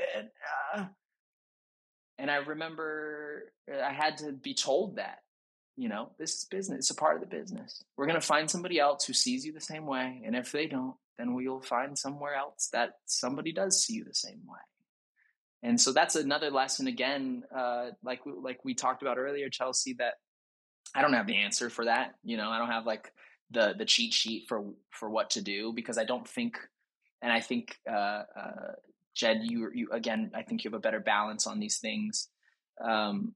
[0.74, 0.86] uh,
[2.18, 5.20] and i remember i had to be told that
[5.78, 7.84] you know this is business it's a part of the business.
[7.98, 10.96] We're gonna find somebody else who sees you the same way and if they don't
[11.18, 14.60] then we'll find somewhere else that somebody does see you the same way.
[15.64, 20.16] and so that's another lesson again uh, like like we talked about earlier chelsea that
[20.96, 23.12] i don't have the answer for that you know i don't have like
[23.52, 26.58] the the cheat sheet for for what to do because i don't think
[27.22, 28.72] and i think uh, uh,
[29.16, 32.30] jed you you again i think you have a better balance on these things
[32.84, 33.34] um,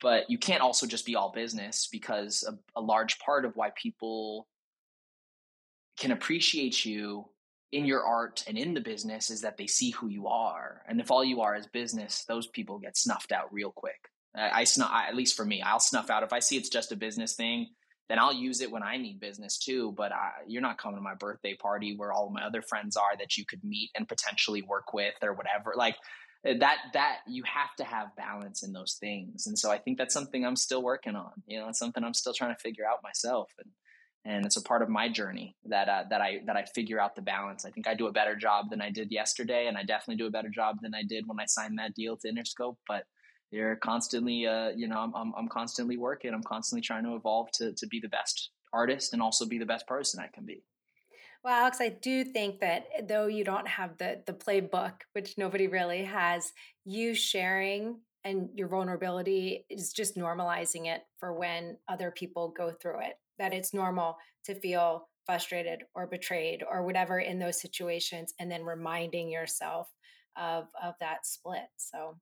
[0.00, 3.70] but you can't also just be all business because a, a large part of why
[3.80, 4.46] people
[5.98, 7.26] can appreciate you
[7.72, 10.82] in your art and in the business is that they see who you are.
[10.88, 14.08] And if all you are is business, those people get snuffed out real quick.
[14.36, 16.92] I, I snuff, at least for me, I'll snuff out if I see it's just
[16.92, 17.68] a business thing.
[18.08, 19.92] Then I'll use it when I need business too.
[19.96, 23.16] But I, you're not coming to my birthday party where all my other friends are
[23.18, 25.74] that you could meet and potentially work with or whatever.
[25.76, 25.96] Like
[26.48, 29.48] uh, that, that you have to have balance in those things.
[29.48, 31.32] And so I think that's something I'm still working on.
[31.48, 33.50] You know, it's something I'm still trying to figure out myself.
[33.58, 33.72] And
[34.26, 37.14] and it's a part of my journey that uh, that I that I figure out
[37.14, 37.64] the balance.
[37.64, 40.26] I think I do a better job than I did yesterday, and I definitely do
[40.26, 42.76] a better job than I did when I signed that deal to Interscope.
[42.88, 43.04] But
[43.52, 46.34] you're constantly, uh, you know, I'm, I'm, I'm constantly working.
[46.34, 49.66] I'm constantly trying to evolve to to be the best artist and also be the
[49.66, 50.64] best person I can be.
[51.44, 55.68] Well, Alex, I do think that though you don't have the the playbook, which nobody
[55.68, 56.52] really has,
[56.84, 62.98] you sharing and your vulnerability is just normalizing it for when other people go through
[63.02, 68.50] it that it's normal to feel frustrated or betrayed or whatever in those situations and
[68.50, 69.88] then reminding yourself
[70.36, 71.68] of of that split.
[71.76, 72.16] So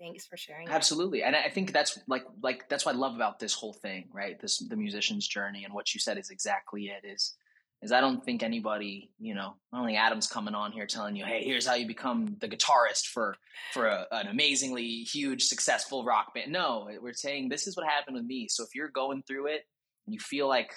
[0.00, 1.28] thanks for sharing absolutely that.
[1.28, 4.40] and i think that's like like that's what i love about this whole thing right?
[4.40, 7.34] This the musician's journey and what you said is exactly it is
[7.82, 11.24] is i don't think anybody you know not only adam's coming on here telling you
[11.24, 13.36] hey here's how you become the guitarist for
[13.72, 16.52] for a, an amazingly huge successful rock band.
[16.52, 18.48] No we're saying this is what happened with me.
[18.48, 19.62] So if you're going through it
[20.06, 20.72] and you feel like,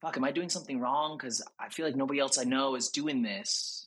[0.00, 1.16] fuck, am I doing something wrong?
[1.16, 3.86] Because I feel like nobody else I know is doing this.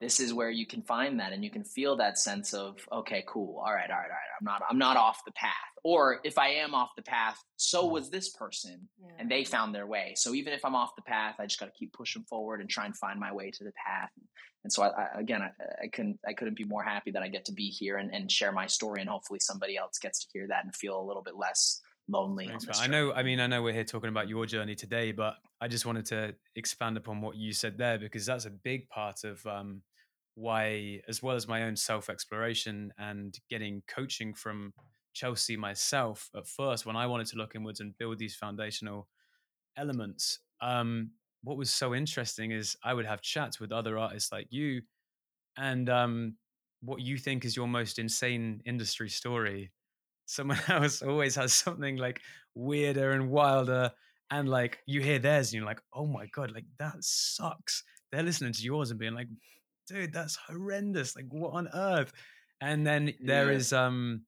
[0.00, 3.22] This is where you can find that, and you can feel that sense of, okay,
[3.28, 4.32] cool, all right, all right, all right.
[4.40, 5.52] I'm not, I'm not off the path.
[5.84, 7.92] Or if I am off the path, so mm-hmm.
[7.92, 9.12] was this person, yeah.
[9.20, 10.14] and they found their way.
[10.16, 12.68] So even if I'm off the path, I just got to keep pushing forward and
[12.68, 14.10] try and find my way to the path.
[14.64, 15.50] And so, I, I, again, I,
[15.84, 18.30] I, couldn't, I couldn't be more happy that I get to be here and, and
[18.30, 21.22] share my story, and hopefully somebody else gets to hear that and feel a little
[21.22, 22.50] bit less lonely.
[22.78, 23.12] I know.
[23.12, 26.06] I mean, I know we're here talking about your journey today, but I just wanted
[26.06, 29.82] to expand upon what you said there because that's a big part of um,
[30.34, 34.72] why, as well as my own self exploration and getting coaching from
[35.14, 36.30] Chelsea myself.
[36.36, 39.08] At first, when I wanted to look inwards and build these foundational
[39.76, 41.10] elements, um,
[41.44, 44.82] what was so interesting is I would have chats with other artists like you,
[45.56, 46.36] and um,
[46.82, 49.70] what you think is your most insane industry story
[50.26, 52.20] someone else always has something like
[52.54, 53.90] weirder and wilder
[54.30, 58.22] and like you hear theirs and you're like oh my god like that sucks they're
[58.22, 59.28] listening to yours and being like
[59.88, 62.12] dude that's horrendous like what on earth
[62.60, 63.56] and then there yeah.
[63.56, 64.22] is um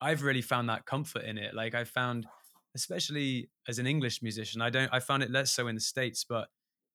[0.00, 2.26] i've really found that comfort in it like i found
[2.74, 6.24] especially as an english musician i don't i found it less so in the states
[6.28, 6.48] but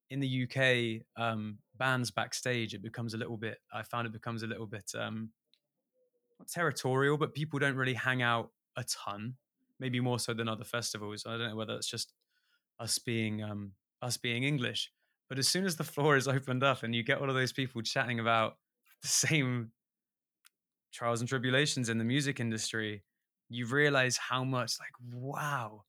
[0.10, 4.44] in the uk um bands backstage it becomes a little bit i found it becomes
[4.44, 5.30] a little bit um
[6.48, 9.36] territorial, but people don't really hang out a ton.
[9.80, 11.26] Maybe more so than other festivals.
[11.26, 12.14] I don't know whether it's just
[12.80, 14.92] us being um, us being English.
[15.30, 17.54] But as soon as the floor is opened up and you get all of those
[17.54, 18.58] people chatting about
[19.02, 19.72] the same
[20.92, 23.04] trials and tribulations in the music industry,
[23.50, 25.84] you realize how much like wow,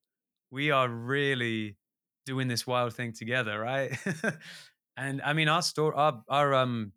[0.50, 1.76] we are really
[2.24, 3.98] doing this wild thing together, right?
[4.96, 6.92] and I mean, our story, our our um,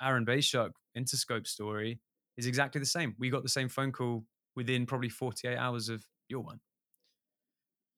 [0.00, 2.00] Aaron Bay-Schuck Interscope story
[2.36, 3.14] is exactly the same.
[3.18, 6.60] We got the same phone call within probably 48 hours of your one.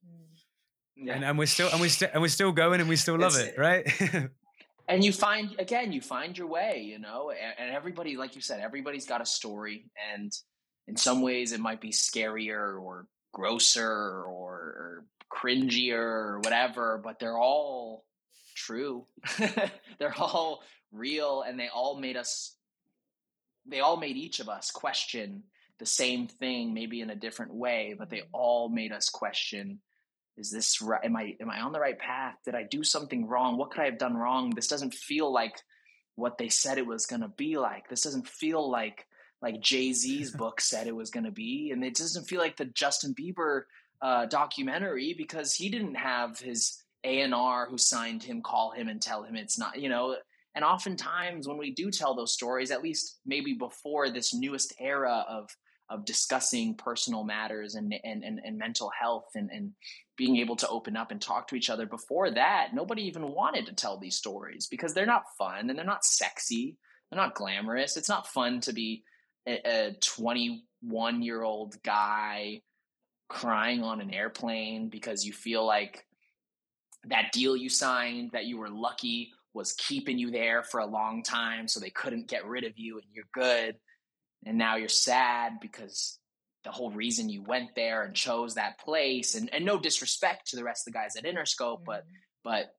[0.06, 1.06] Mm.
[1.06, 1.14] Yeah.
[1.14, 3.36] And, and we're still and we're still and we're still going and we still love
[3.36, 4.30] it's, it, right?
[4.88, 8.42] and you find again, you find your way, you know, and, and everybody, like you
[8.42, 10.32] said, everybody's got a story, and
[10.88, 17.18] in some ways, it might be scarier or grosser or, or cringier or whatever, but
[17.18, 18.04] they're all
[18.56, 19.06] true.
[19.98, 22.56] they're all real, and they all made us
[23.68, 25.44] they all made each of us question
[25.78, 29.80] the same thing, maybe in a different way, but they all made us question
[30.38, 32.36] is this right am i am i on the right path?
[32.44, 33.58] Did i do something wrong?
[33.58, 34.50] What could i have done wrong?
[34.50, 35.60] This doesn't feel like
[36.14, 37.88] what they said it was going to be like.
[37.88, 39.06] This doesn't feel like
[39.42, 41.70] like jay-z's book said it was going to be.
[41.72, 43.62] And it doesn't feel like the justin bieber
[44.00, 49.24] uh, documentary because he didn't have his a&r who signed him call him and tell
[49.24, 50.16] him it's not you know
[50.58, 55.24] and oftentimes, when we do tell those stories, at least maybe before this newest era
[55.28, 55.48] of
[55.88, 59.70] of discussing personal matters and and, and, and mental health and, and
[60.16, 63.66] being able to open up and talk to each other, before that, nobody even wanted
[63.66, 66.76] to tell these stories because they're not fun and they're not sexy.
[67.08, 67.96] They're not glamorous.
[67.96, 69.04] It's not fun to be
[69.46, 72.62] a 21 year old guy
[73.28, 76.04] crying on an airplane because you feel like
[77.04, 81.22] that deal you signed that you were lucky was keeping you there for a long
[81.22, 83.74] time so they couldn't get rid of you and you're good
[84.46, 86.18] and now you're sad because
[86.64, 90.56] the whole reason you went there and chose that place and, and no disrespect to
[90.56, 91.84] the rest of the guys at interscope mm-hmm.
[91.84, 92.04] but
[92.44, 92.74] but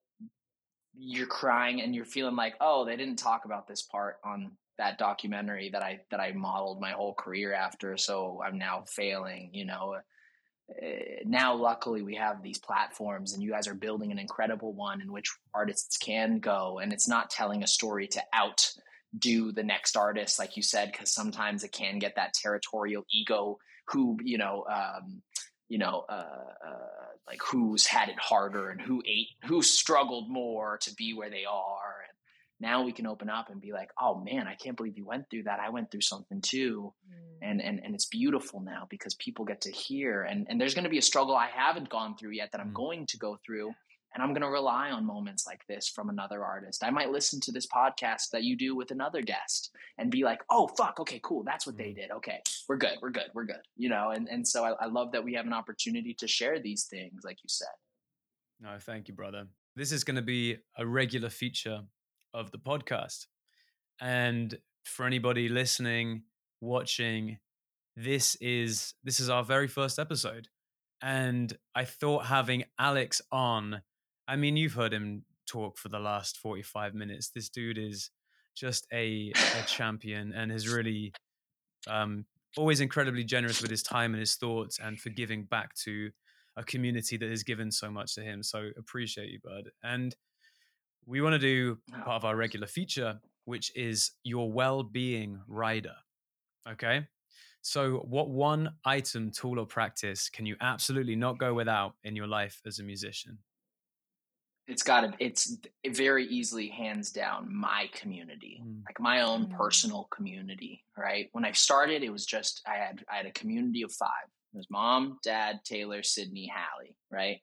[0.98, 4.98] you're crying and you're feeling like oh they didn't talk about this part on that
[4.98, 9.66] documentary that i that i modeled my whole career after so i'm now failing you
[9.66, 9.96] know
[11.26, 15.12] now luckily we have these platforms and you guys are building an incredible one in
[15.12, 20.40] which artists can go and it's not telling a story to outdo the next artist
[20.40, 23.58] like you said because sometimes it can get that territorial ego
[23.88, 25.22] who you know um,
[25.68, 30.78] you know uh, uh, like who's had it harder and who ate who struggled more
[30.78, 32.09] to be where they are
[32.60, 35.30] now we can open up and be like oh man i can't believe you went
[35.30, 37.38] through that i went through something too mm.
[37.42, 40.84] and, and and it's beautiful now because people get to hear and and there's going
[40.84, 42.76] to be a struggle i haven't gone through yet that i'm mm.
[42.76, 43.74] going to go through
[44.14, 47.40] and i'm going to rely on moments like this from another artist i might listen
[47.40, 51.20] to this podcast that you do with another guest and be like oh fuck okay
[51.24, 51.96] cool that's what they mm.
[51.96, 54.86] did okay we're good we're good we're good you know and and so I, I
[54.88, 57.68] love that we have an opportunity to share these things like you said
[58.62, 61.84] no thank you brother this is going to be a regular feature
[62.34, 63.28] of the podcast.
[64.02, 66.24] And for anybody listening,
[66.62, 67.38] watching,
[67.96, 70.48] this is this is our very first episode.
[71.02, 73.82] And I thought having Alex on,
[74.28, 77.30] I mean, you've heard him talk for the last 45 minutes.
[77.30, 78.12] This dude is
[78.56, 81.14] just a, a champion and has really
[81.88, 82.26] um,
[82.58, 86.10] always incredibly generous with his time and his thoughts and for giving back to
[86.58, 88.44] a community that has given so much to him.
[88.44, 89.70] So appreciate you, bud.
[89.84, 90.16] And
[91.06, 95.96] we want to do part of our regular feature, which is your well being rider.
[96.70, 97.08] Okay.
[97.62, 102.28] So, what one item, tool, or practice can you absolutely not go without in your
[102.28, 103.38] life as a musician?
[104.68, 108.82] It's got to, it's very easily hands down my community, mm.
[108.86, 109.58] like my own mm.
[109.58, 111.28] personal community, right?
[111.32, 114.30] When I started, it was just, I had, I had a community of five.
[114.54, 117.40] It was mom, dad, Taylor, Sydney, Hallie, right?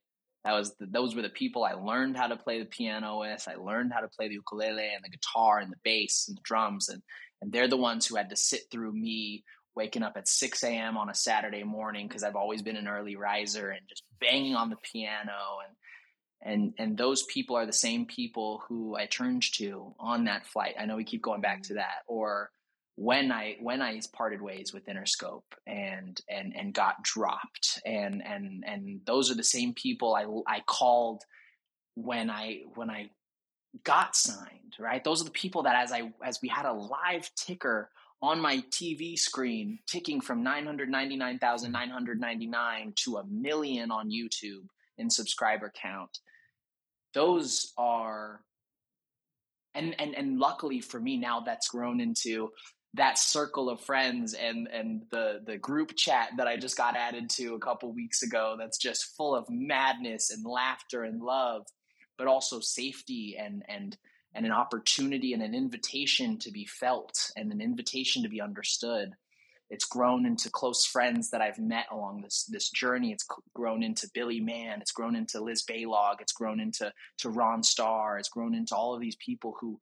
[0.46, 3.48] That was the, those were the people I learned how to play the piano with.
[3.48, 6.42] I learned how to play the ukulele and the guitar and the bass and the
[6.42, 7.02] drums, and
[7.42, 9.42] and they're the ones who had to sit through me
[9.74, 10.96] waking up at 6 a.m.
[10.96, 14.70] on a Saturday morning because I've always been an early riser and just banging on
[14.70, 15.76] the piano and
[16.42, 20.76] and and those people are the same people who I turned to on that flight.
[20.78, 22.50] I know we keep going back to that, or
[22.96, 27.80] when I when I parted ways with Interscope and and and got dropped.
[27.86, 31.22] And and and those are the same people I I called
[31.94, 33.10] when I when I
[33.84, 35.02] got signed right?
[35.02, 37.90] Those are the people that as I as we had a live ticker
[38.22, 44.66] on my TV screen ticking from 999,999 to a million on YouTube
[44.98, 46.20] in subscriber count.
[47.14, 48.42] Those are
[49.74, 52.50] and and and luckily for me now that's grown into
[52.96, 57.30] that circle of friends and and the the group chat that I just got added
[57.30, 61.66] to a couple weeks ago that's just full of madness and laughter and love
[62.18, 63.96] but also safety and and
[64.34, 69.14] and an opportunity and an invitation to be felt and an invitation to be understood
[69.68, 73.10] it's grown into close friends that I've met along this this journey.
[73.10, 74.80] It's grown into Billy Mann.
[74.80, 76.20] It's grown into Liz Baylog.
[76.20, 78.18] It's grown into to Ron Starr.
[78.18, 79.80] It's grown into all of these people who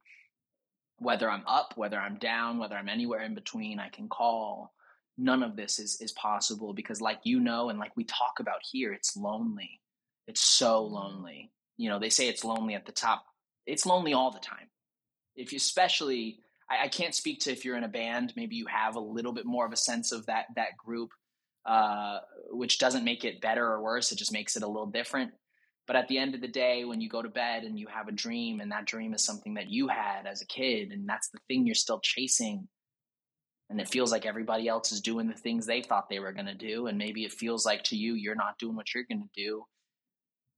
[0.98, 4.72] whether I'm up, whether I'm down, whether I'm anywhere in between, I can call.
[5.16, 8.60] None of this is is possible because, like you know, and like we talk about
[8.70, 9.80] here, it's lonely.
[10.26, 10.94] It's so mm-hmm.
[10.94, 11.52] lonely.
[11.76, 13.24] You know, they say it's lonely at the top.
[13.66, 14.68] It's lonely all the time.
[15.36, 16.40] If you, especially,
[16.70, 18.32] I, I can't speak to if you're in a band.
[18.36, 21.10] Maybe you have a little bit more of a sense of that that group,
[21.64, 22.18] uh,
[22.50, 24.10] which doesn't make it better or worse.
[24.10, 25.32] It just makes it a little different.
[25.86, 28.08] But at the end of the day, when you go to bed and you have
[28.08, 31.28] a dream, and that dream is something that you had as a kid, and that's
[31.28, 32.68] the thing you're still chasing,
[33.70, 36.46] and it feels like everybody else is doing the things they thought they were going
[36.46, 39.22] to do, and maybe it feels like to you you're not doing what you're going
[39.22, 39.64] to do.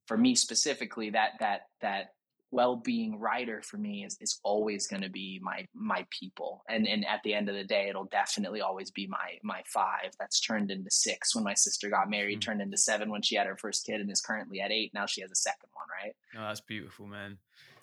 [0.06, 2.10] For me specifically, that that that
[2.56, 6.64] well-being rider for me is, is always going to be my my people.
[6.70, 10.12] And and at the end of the day it'll definitely always be my my five.
[10.18, 12.50] That's turned into six when my sister got married mm-hmm.
[12.50, 14.92] turned into seven when she had her first kid and is currently at eight.
[14.94, 16.16] Now she has a second one right?
[16.34, 17.36] Oh that's beautiful man.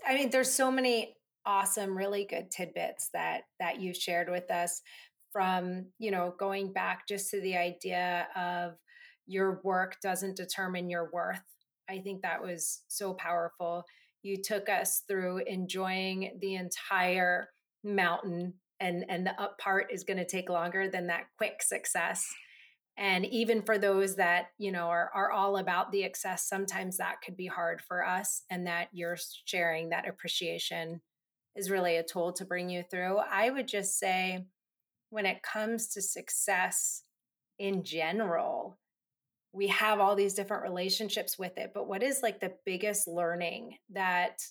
[0.07, 1.15] I mean there's so many
[1.45, 4.81] awesome really good tidbits that that you've shared with us
[5.31, 8.73] from you know going back just to the idea of
[9.27, 11.43] your work doesn't determine your worth.
[11.87, 13.85] I think that was so powerful
[14.23, 17.49] you took us through enjoying the entire
[17.83, 22.25] mountain and and the up part is going to take longer than that quick success.
[22.97, 27.21] And even for those that you know are, are all about the excess sometimes that
[27.23, 31.01] could be hard for us and that you're sharing that appreciation
[31.55, 33.17] is really a tool to bring you through.
[33.17, 34.45] I would just say
[35.09, 37.03] when it comes to success
[37.59, 38.79] in general
[39.53, 43.77] we have all these different relationships with it but what is like the biggest learning
[43.91, 44.41] that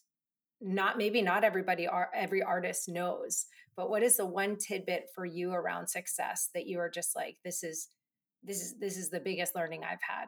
[0.60, 3.46] not maybe not everybody every artist knows
[3.76, 7.36] but what is the one tidbit for you around success that you are just like
[7.44, 7.88] this is
[8.42, 10.26] this is this is the biggest learning I've had.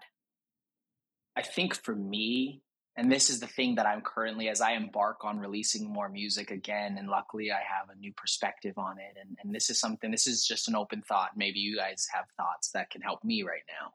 [1.36, 2.62] I think for me,
[2.96, 6.52] and this is the thing that I'm currently as I embark on releasing more music
[6.52, 9.16] again, and luckily I have a new perspective on it.
[9.20, 11.30] And, and this is something, this is just an open thought.
[11.36, 13.92] Maybe you guys have thoughts that can help me right now.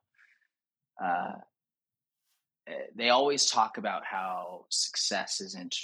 [1.04, 1.34] Uh,
[2.95, 5.76] they always talk about how success isn't,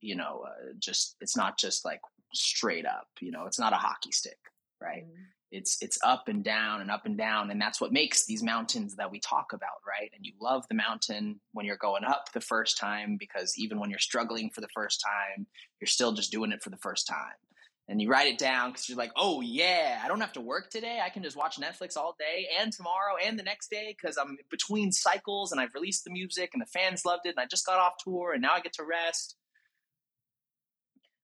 [0.00, 2.00] you know, uh, just, it's not just like
[2.32, 4.38] straight up, you know, it's not a hockey stick,
[4.80, 5.04] right?
[5.04, 5.22] Mm-hmm.
[5.52, 8.94] It's it's up and down and up and down and that's what makes these mountains
[8.94, 10.08] that we talk about right?
[10.14, 13.90] And you love the mountain when you're going up the first time because even when
[13.90, 15.48] you're struggling for the first time
[15.80, 17.34] you're still just doing it for the first time
[17.90, 20.70] and you write it down because you're like oh yeah i don't have to work
[20.70, 21.00] today.
[21.04, 24.38] I can just watch netflix all day and tomorrow and the next day because i'm
[24.50, 27.66] between cycles and i've released the music and the fans loved it and i just
[27.66, 29.36] got off tour and now i get to rest.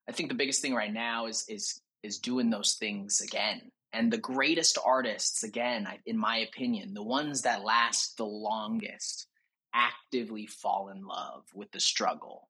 [0.09, 3.73] I think the biggest thing right now is is is doing those things again.
[3.93, 9.27] And the greatest artists, again, in my opinion, the ones that last the longest,
[9.73, 12.49] actively fall in love with the struggle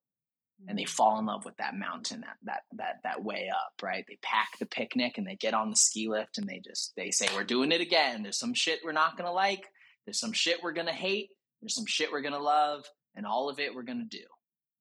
[0.69, 4.05] and they fall in love with that mountain that that that that way up right?
[4.09, 7.11] They pack the picnic and they get on the ski lift and they just they
[7.11, 8.23] say we're doing it again.
[8.23, 9.67] There's some shit we're not going to like.
[10.05, 11.31] There's some shit we're going to hate.
[11.61, 12.85] There's some shit we're going to love
[13.15, 14.25] and all of it we're going to do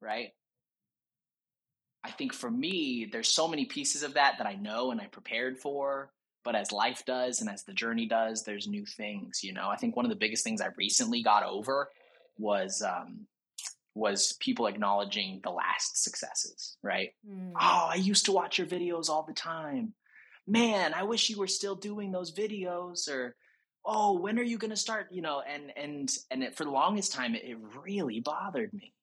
[0.01, 0.29] right?
[2.03, 5.07] I think for me there's so many pieces of that that i know and i
[5.07, 6.11] prepared for
[6.43, 9.69] but as life does and as the journey does there's new things you know?
[9.69, 11.89] I think one of the biggest things i recently got over
[12.37, 13.25] was um
[13.95, 17.51] was people acknowledging the last successes right mm.
[17.59, 19.93] oh i used to watch your videos all the time
[20.47, 23.35] man i wish you were still doing those videos or
[23.85, 26.71] oh when are you going to start you know and and and it, for the
[26.71, 28.93] longest time it, it really bothered me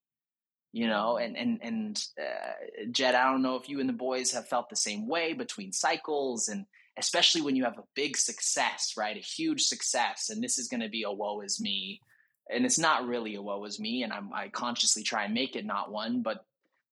[0.72, 2.52] you know and and and uh,
[2.90, 5.72] jed i don't know if you and the boys have felt the same way between
[5.72, 6.66] cycles and
[6.98, 9.16] especially when you have a big success, right?
[9.16, 12.00] A huge success, and this is going to be a woe is me.
[12.54, 15.56] And it's not really a woe is me, and I'm, I consciously try and make
[15.56, 16.22] it not one.
[16.22, 16.44] But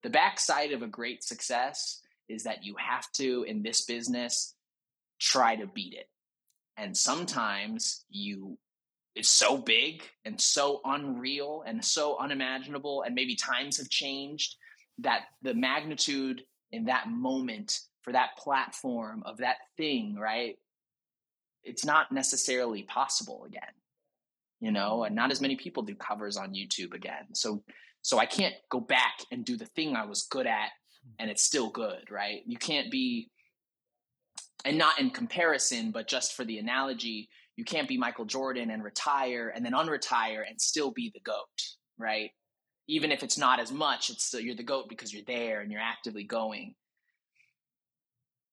[0.03, 4.55] the backside of a great success is that you have to, in this business,
[5.19, 6.09] try to beat it.
[6.77, 8.57] And sometimes you,
[9.15, 14.55] it's so big and so unreal and so unimaginable, and maybe times have changed
[14.99, 20.57] that the magnitude in that moment for that platform of that thing, right?
[21.63, 23.61] It's not necessarily possible again,
[24.61, 27.33] you know, and not as many people do covers on YouTube again.
[27.33, 27.63] So,
[28.03, 30.69] so I can't go back and do the thing I was good at
[31.19, 32.43] and it's still good, right?
[32.45, 33.31] You can't be,
[34.63, 38.83] and not in comparison, but just for the analogy, you can't be Michael Jordan and
[38.83, 41.61] retire and then unretire and still be the GOAT,
[41.97, 42.29] right?
[42.87, 45.71] Even if it's not as much, it's still, you're the GOAT because you're there and
[45.71, 46.75] you're actively going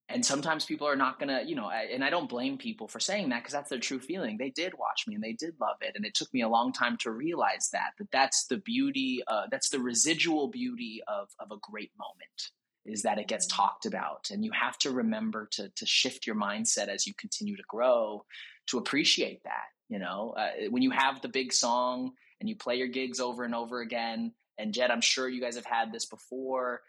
[0.08, 3.28] and sometimes people are not gonna you know and i don't blame people for saying
[3.28, 4.36] that because that's their true feeling.
[4.38, 6.72] They did watch me and they did love it and it took me a long
[6.72, 11.50] time to realize that that that's the beauty uh, that's the residual beauty of of
[11.50, 12.50] a great moment
[12.84, 13.60] is that it gets mm-hmm.
[13.60, 14.30] talked about.
[14.30, 18.24] And you have to remember to to shift your mindset as you continue to grow
[18.68, 20.34] to appreciate that you know?
[20.36, 23.80] Uh, when you have the big song and you play your gigs over and over
[23.80, 26.82] again and jed i'm sure you guys have had this before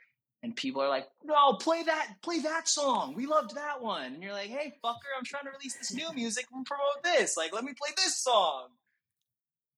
[0.43, 3.13] and people are like, "No, play that, play that song.
[3.13, 6.11] We loved that one." And you're like, "Hey, fucker, I'm trying to release this new
[6.13, 7.35] music and promote this.
[7.35, 8.69] Like, let me play this song."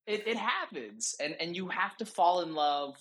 [0.08, 2.96] It, it happens, and and you have to fall in love.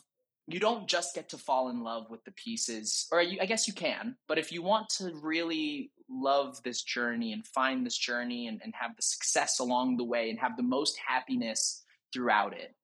[0.46, 3.68] You don't just get to fall in love with the pieces, or you, I guess
[3.68, 4.16] you can.
[4.26, 8.74] But if you want to really love this journey and find this journey and, and
[8.74, 12.74] have the success along the way and have the most happiness throughout it,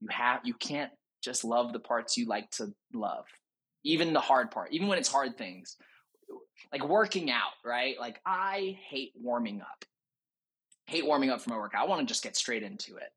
[0.00, 3.24] you have you can't just love the parts you like to love
[3.84, 5.76] even the hard part, even when it's hard things,
[6.72, 7.96] like working out, right?
[7.98, 9.84] Like I hate warming up.
[10.86, 11.84] Hate warming up for my workout.
[11.84, 13.12] I want to just get straight into it.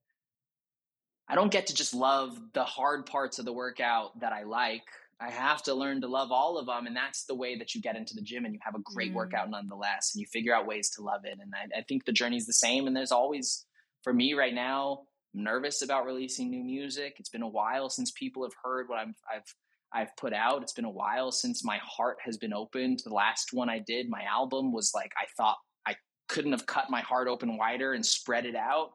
[1.28, 4.84] I don't get to just love the hard parts of the workout that I like.
[5.22, 6.88] I have to learn to love all of them.
[6.88, 9.12] And that's the way that you get into the gym and you have a great
[9.12, 9.16] mm.
[9.16, 10.12] workout nonetheless.
[10.14, 11.38] And you figure out ways to love it.
[11.40, 12.88] And I, I think the journey's the same.
[12.88, 13.66] And there's always,
[14.04, 15.04] for me right now,
[15.34, 17.16] I'm nervous about releasing new music.
[17.20, 19.56] It's been a while since people have heard what I'm, I've
[19.94, 20.62] I've put out.
[20.62, 23.02] It's been a while since my heart has been opened.
[23.04, 25.96] The last one I did, my album was like I thought I
[26.30, 28.92] couldn't have cut my heart open wider and spread it out.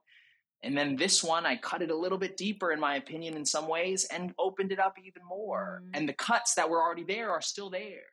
[0.62, 3.44] And then this one, I cut it a little bit deeper, in my opinion, in
[3.44, 5.82] some ways, and opened it up even more.
[5.84, 5.90] Mm.
[5.94, 8.09] And the cuts that were already there are still there.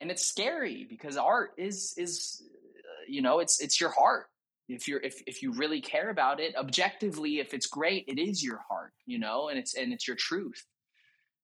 [0.00, 2.42] And it's scary because art is is
[2.78, 4.26] uh, you know it's it's your heart.
[4.68, 8.42] If you're if if you really care about it, objectively, if it's great, it is
[8.42, 10.62] your heart, you know, and it's and it's your truth.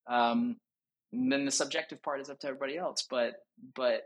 [0.08, 0.56] Um,
[1.12, 3.06] then the subjective part is up to everybody else.
[3.08, 3.34] But
[3.74, 4.02] but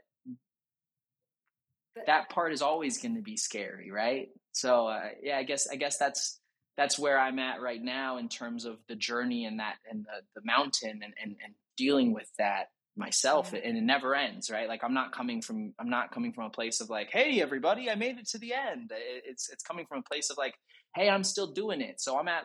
[2.07, 4.29] that part is always going to be scary, right?
[4.53, 6.41] So uh, yeah, I guess I guess that's
[6.77, 10.41] that's where I'm at right now in terms of the journey and that and the,
[10.41, 13.61] the mountain and, and and dealing with that myself yeah.
[13.65, 16.51] and it never ends right like i'm not coming from i'm not coming from a
[16.51, 18.91] place of like hey everybody i made it to the end
[19.25, 20.55] it's it's coming from a place of like
[20.95, 22.45] hey i'm still doing it so i'm at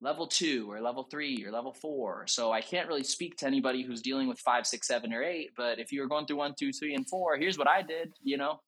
[0.00, 2.24] level two or level three or level four.
[2.28, 5.50] So I can't really speak to anybody who's dealing with five, six, seven, or eight.
[5.56, 8.36] But if you're going through one, two, three, and four, here's what I did, you
[8.36, 8.60] know?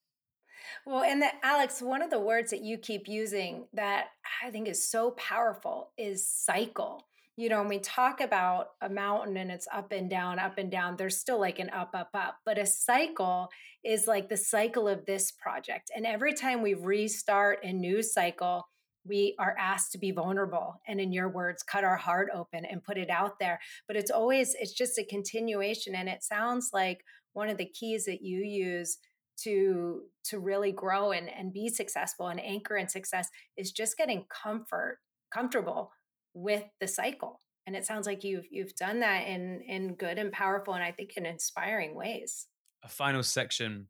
[0.85, 4.07] Well, and that, Alex, one of the words that you keep using that
[4.43, 7.07] I think is so powerful is cycle.
[7.37, 10.69] You know, when we talk about a mountain and it's up and down, up and
[10.69, 12.37] down, there's still like an up, up, up.
[12.45, 13.49] But a cycle
[13.83, 15.91] is like the cycle of this project.
[15.95, 18.67] And every time we restart a new cycle,
[19.05, 22.83] we are asked to be vulnerable and in your words cut our heart open and
[22.83, 23.59] put it out there.
[23.87, 28.05] But it's always it's just a continuation and it sounds like one of the keys
[28.05, 28.97] that you use
[29.43, 34.25] to to really grow and, and be successful and anchor in success is just getting
[34.29, 34.99] comfort
[35.33, 35.91] comfortable
[36.33, 37.41] with the cycle.
[37.65, 40.91] And it sounds like you've you've done that in in good and powerful and i
[40.91, 42.47] think in inspiring ways.
[42.83, 43.87] A final section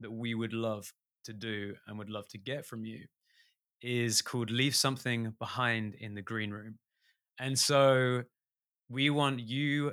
[0.00, 0.92] that we would love
[1.24, 3.06] to do and would love to get from you
[3.84, 6.78] is called Leave Something Behind in the Green Room.
[7.38, 8.22] And so
[8.88, 9.92] we want you,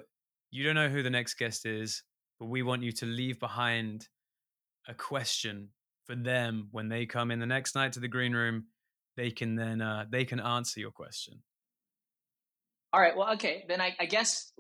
[0.50, 2.02] you don't know who the next guest is,
[2.40, 4.08] but we want you to leave behind
[4.88, 5.70] a question
[6.06, 8.66] for them when they come in the next night to the green room
[9.18, 11.42] they can then uh, they can answer your question
[12.94, 14.52] all right well okay then i, I guess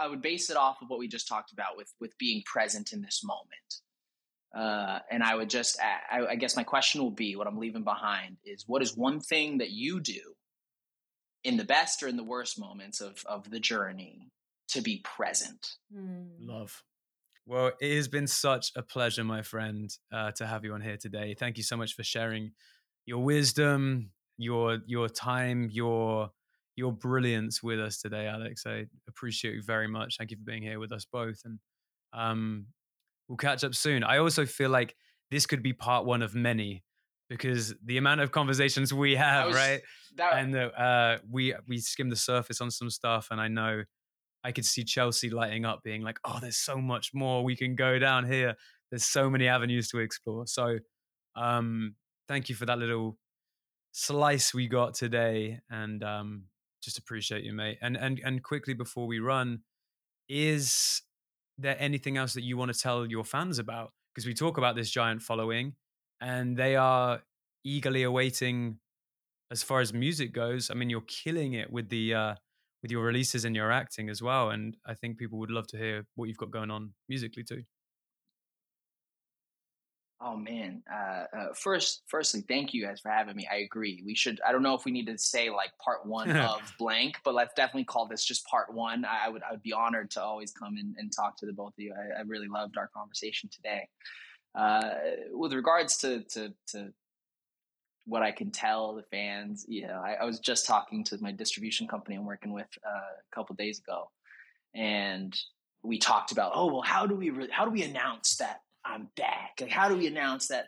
[0.00, 2.92] i would base it off of what we just talked about with with being present
[2.92, 3.80] in this moment
[4.54, 7.84] uh, and I would just, I, I guess my question will be what I'm leaving
[7.84, 10.20] behind is what is one thing that you do
[11.44, 14.30] in the best or in the worst moments of, of the journey
[14.68, 15.68] to be present?
[15.94, 16.28] Mm.
[16.40, 16.82] Love.
[17.46, 20.96] Well, it has been such a pleasure, my friend, uh, to have you on here
[20.96, 21.34] today.
[21.38, 22.50] Thank you so much for sharing
[23.04, 26.30] your wisdom, your your time, your
[26.74, 28.64] your brilliance with us today, Alex.
[28.66, 30.16] I appreciate you very much.
[30.18, 31.40] Thank you for being here with us both.
[31.44, 31.60] And
[32.12, 32.66] um,
[33.28, 34.04] We'll catch up soon.
[34.04, 34.94] I also feel like
[35.30, 36.84] this could be part one of many
[37.28, 39.80] because the amount of conversations we have, was, right?
[40.16, 43.84] That, and the, uh, we we skim the surface on some stuff, and I know
[44.44, 47.74] I could see Chelsea lighting up, being like, "Oh, there's so much more we can
[47.74, 48.54] go down here.
[48.90, 50.78] There's so many avenues to explore." So,
[51.34, 51.96] um,
[52.28, 53.18] thank you for that little
[53.92, 56.44] slice we got today, and um,
[56.82, 57.78] just appreciate you, mate.
[57.82, 59.62] And and and quickly before we run,
[60.28, 61.02] is
[61.58, 63.92] there anything else that you want to tell your fans about?
[64.14, 65.74] Because we talk about this giant following
[66.20, 67.22] and they are
[67.64, 68.78] eagerly awaiting
[69.50, 70.70] as far as music goes.
[70.70, 72.34] I mean, you're killing it with the uh
[72.82, 74.50] with your releases and your acting as well.
[74.50, 77.64] And I think people would love to hear what you've got going on musically too.
[80.18, 80.82] Oh man!
[80.90, 83.46] Uh, uh, first, firstly, thank you guys for having me.
[83.52, 84.02] I agree.
[84.04, 84.40] We should.
[84.46, 87.52] I don't know if we need to say like part one of blank, but let's
[87.54, 89.04] definitely call this just part one.
[89.04, 89.42] I, I would.
[89.42, 91.92] I would be honored to always come in and talk to the both of you.
[91.94, 93.88] I, I really loved our conversation today.
[94.54, 94.94] Uh,
[95.32, 96.92] with regards to, to to
[98.06, 101.32] what I can tell the fans, you know, I, I was just talking to my
[101.32, 104.10] distribution company I'm working with uh, a couple days ago,
[104.74, 105.38] and
[105.82, 109.08] we talked about, oh well, how do we re- how do we announce that I'm
[109.16, 109.58] back.
[109.60, 110.66] Like, how do we announce that?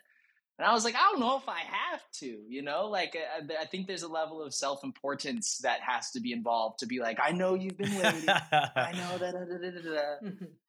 [0.57, 3.61] And I was like, I don't know if I have to, you know, like I,
[3.61, 6.99] I think there's a level of self importance that has to be involved to be
[6.99, 8.27] like, I know you've been waiting.
[8.27, 9.35] I know that.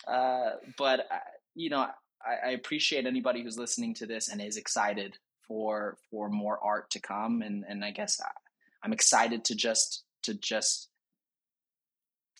[0.06, 1.18] uh, but uh,
[1.56, 1.88] you know,
[2.24, 6.90] I, I appreciate anybody who's listening to this and is excited for for more art
[6.90, 7.42] to come.
[7.42, 8.30] And and I guess I,
[8.84, 10.88] I'm excited to just to just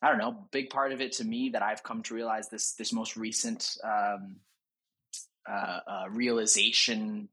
[0.03, 2.75] I don't know, big part of it to me that I've come to realize this
[2.75, 4.37] this most recent um,
[5.49, 7.29] uh, uh, realization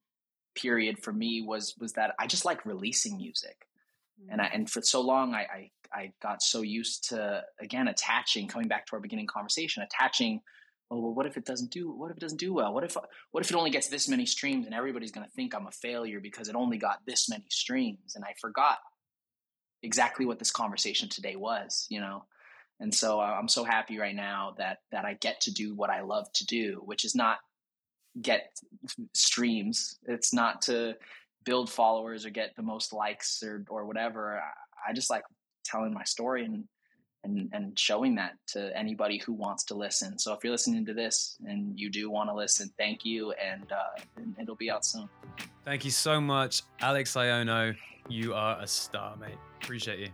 [0.56, 3.68] period for me was was that I just like releasing music,
[4.22, 4.32] mm-hmm.
[4.32, 8.48] and I, and for so long I, I I got so used to again attaching,
[8.48, 10.42] coming back to our beginning conversation, attaching.
[10.90, 11.92] Oh well, what if it doesn't do?
[11.92, 12.74] What if it doesn't do well?
[12.74, 12.96] What if
[13.32, 15.72] what if it only gets this many streams and everybody's going to think I'm a
[15.72, 18.16] failure because it only got this many streams?
[18.16, 18.78] And I forgot
[19.84, 22.24] exactly what this conversation today was, you know.
[22.80, 25.90] And so uh, I'm so happy right now that that I get to do what
[25.90, 27.40] I love to do, which is not
[28.22, 28.60] get
[29.14, 30.00] streams.
[30.08, 30.96] It's not to
[31.44, 34.40] build followers or get the most likes or or whatever.
[34.40, 35.24] I, I just like
[35.66, 36.64] telling my story and
[37.24, 40.18] and and showing that to anybody who wants to listen.
[40.18, 43.72] So if you're listening to this and you do want to listen, thank you, and,
[43.72, 45.10] uh, and it'll be out soon.
[45.66, 47.76] Thank you so much, Alex Aiono.
[48.10, 49.38] You are a star, mate.
[49.62, 50.10] Appreciate you.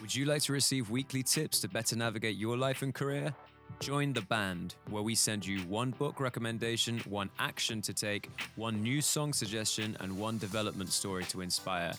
[0.00, 3.34] Would you like to receive weekly tips to better navigate your life and career?
[3.80, 8.82] Join the band, where we send you one book recommendation, one action to take, one
[8.82, 11.92] new song suggestion, and one development story to inspire.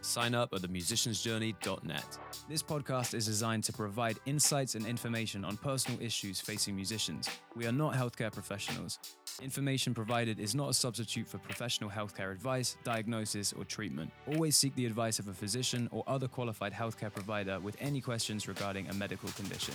[0.00, 2.18] Sign up at themusiciansjourney.net.
[2.48, 7.28] This podcast is designed to provide insights and information on personal issues facing musicians.
[7.54, 8.98] We are not healthcare professionals.
[9.42, 14.10] Information provided is not a substitute for professional healthcare advice, diagnosis, or treatment.
[14.28, 18.46] Always seek the advice of a physician or other qualified healthcare provider with any questions
[18.46, 19.74] regarding a medical condition.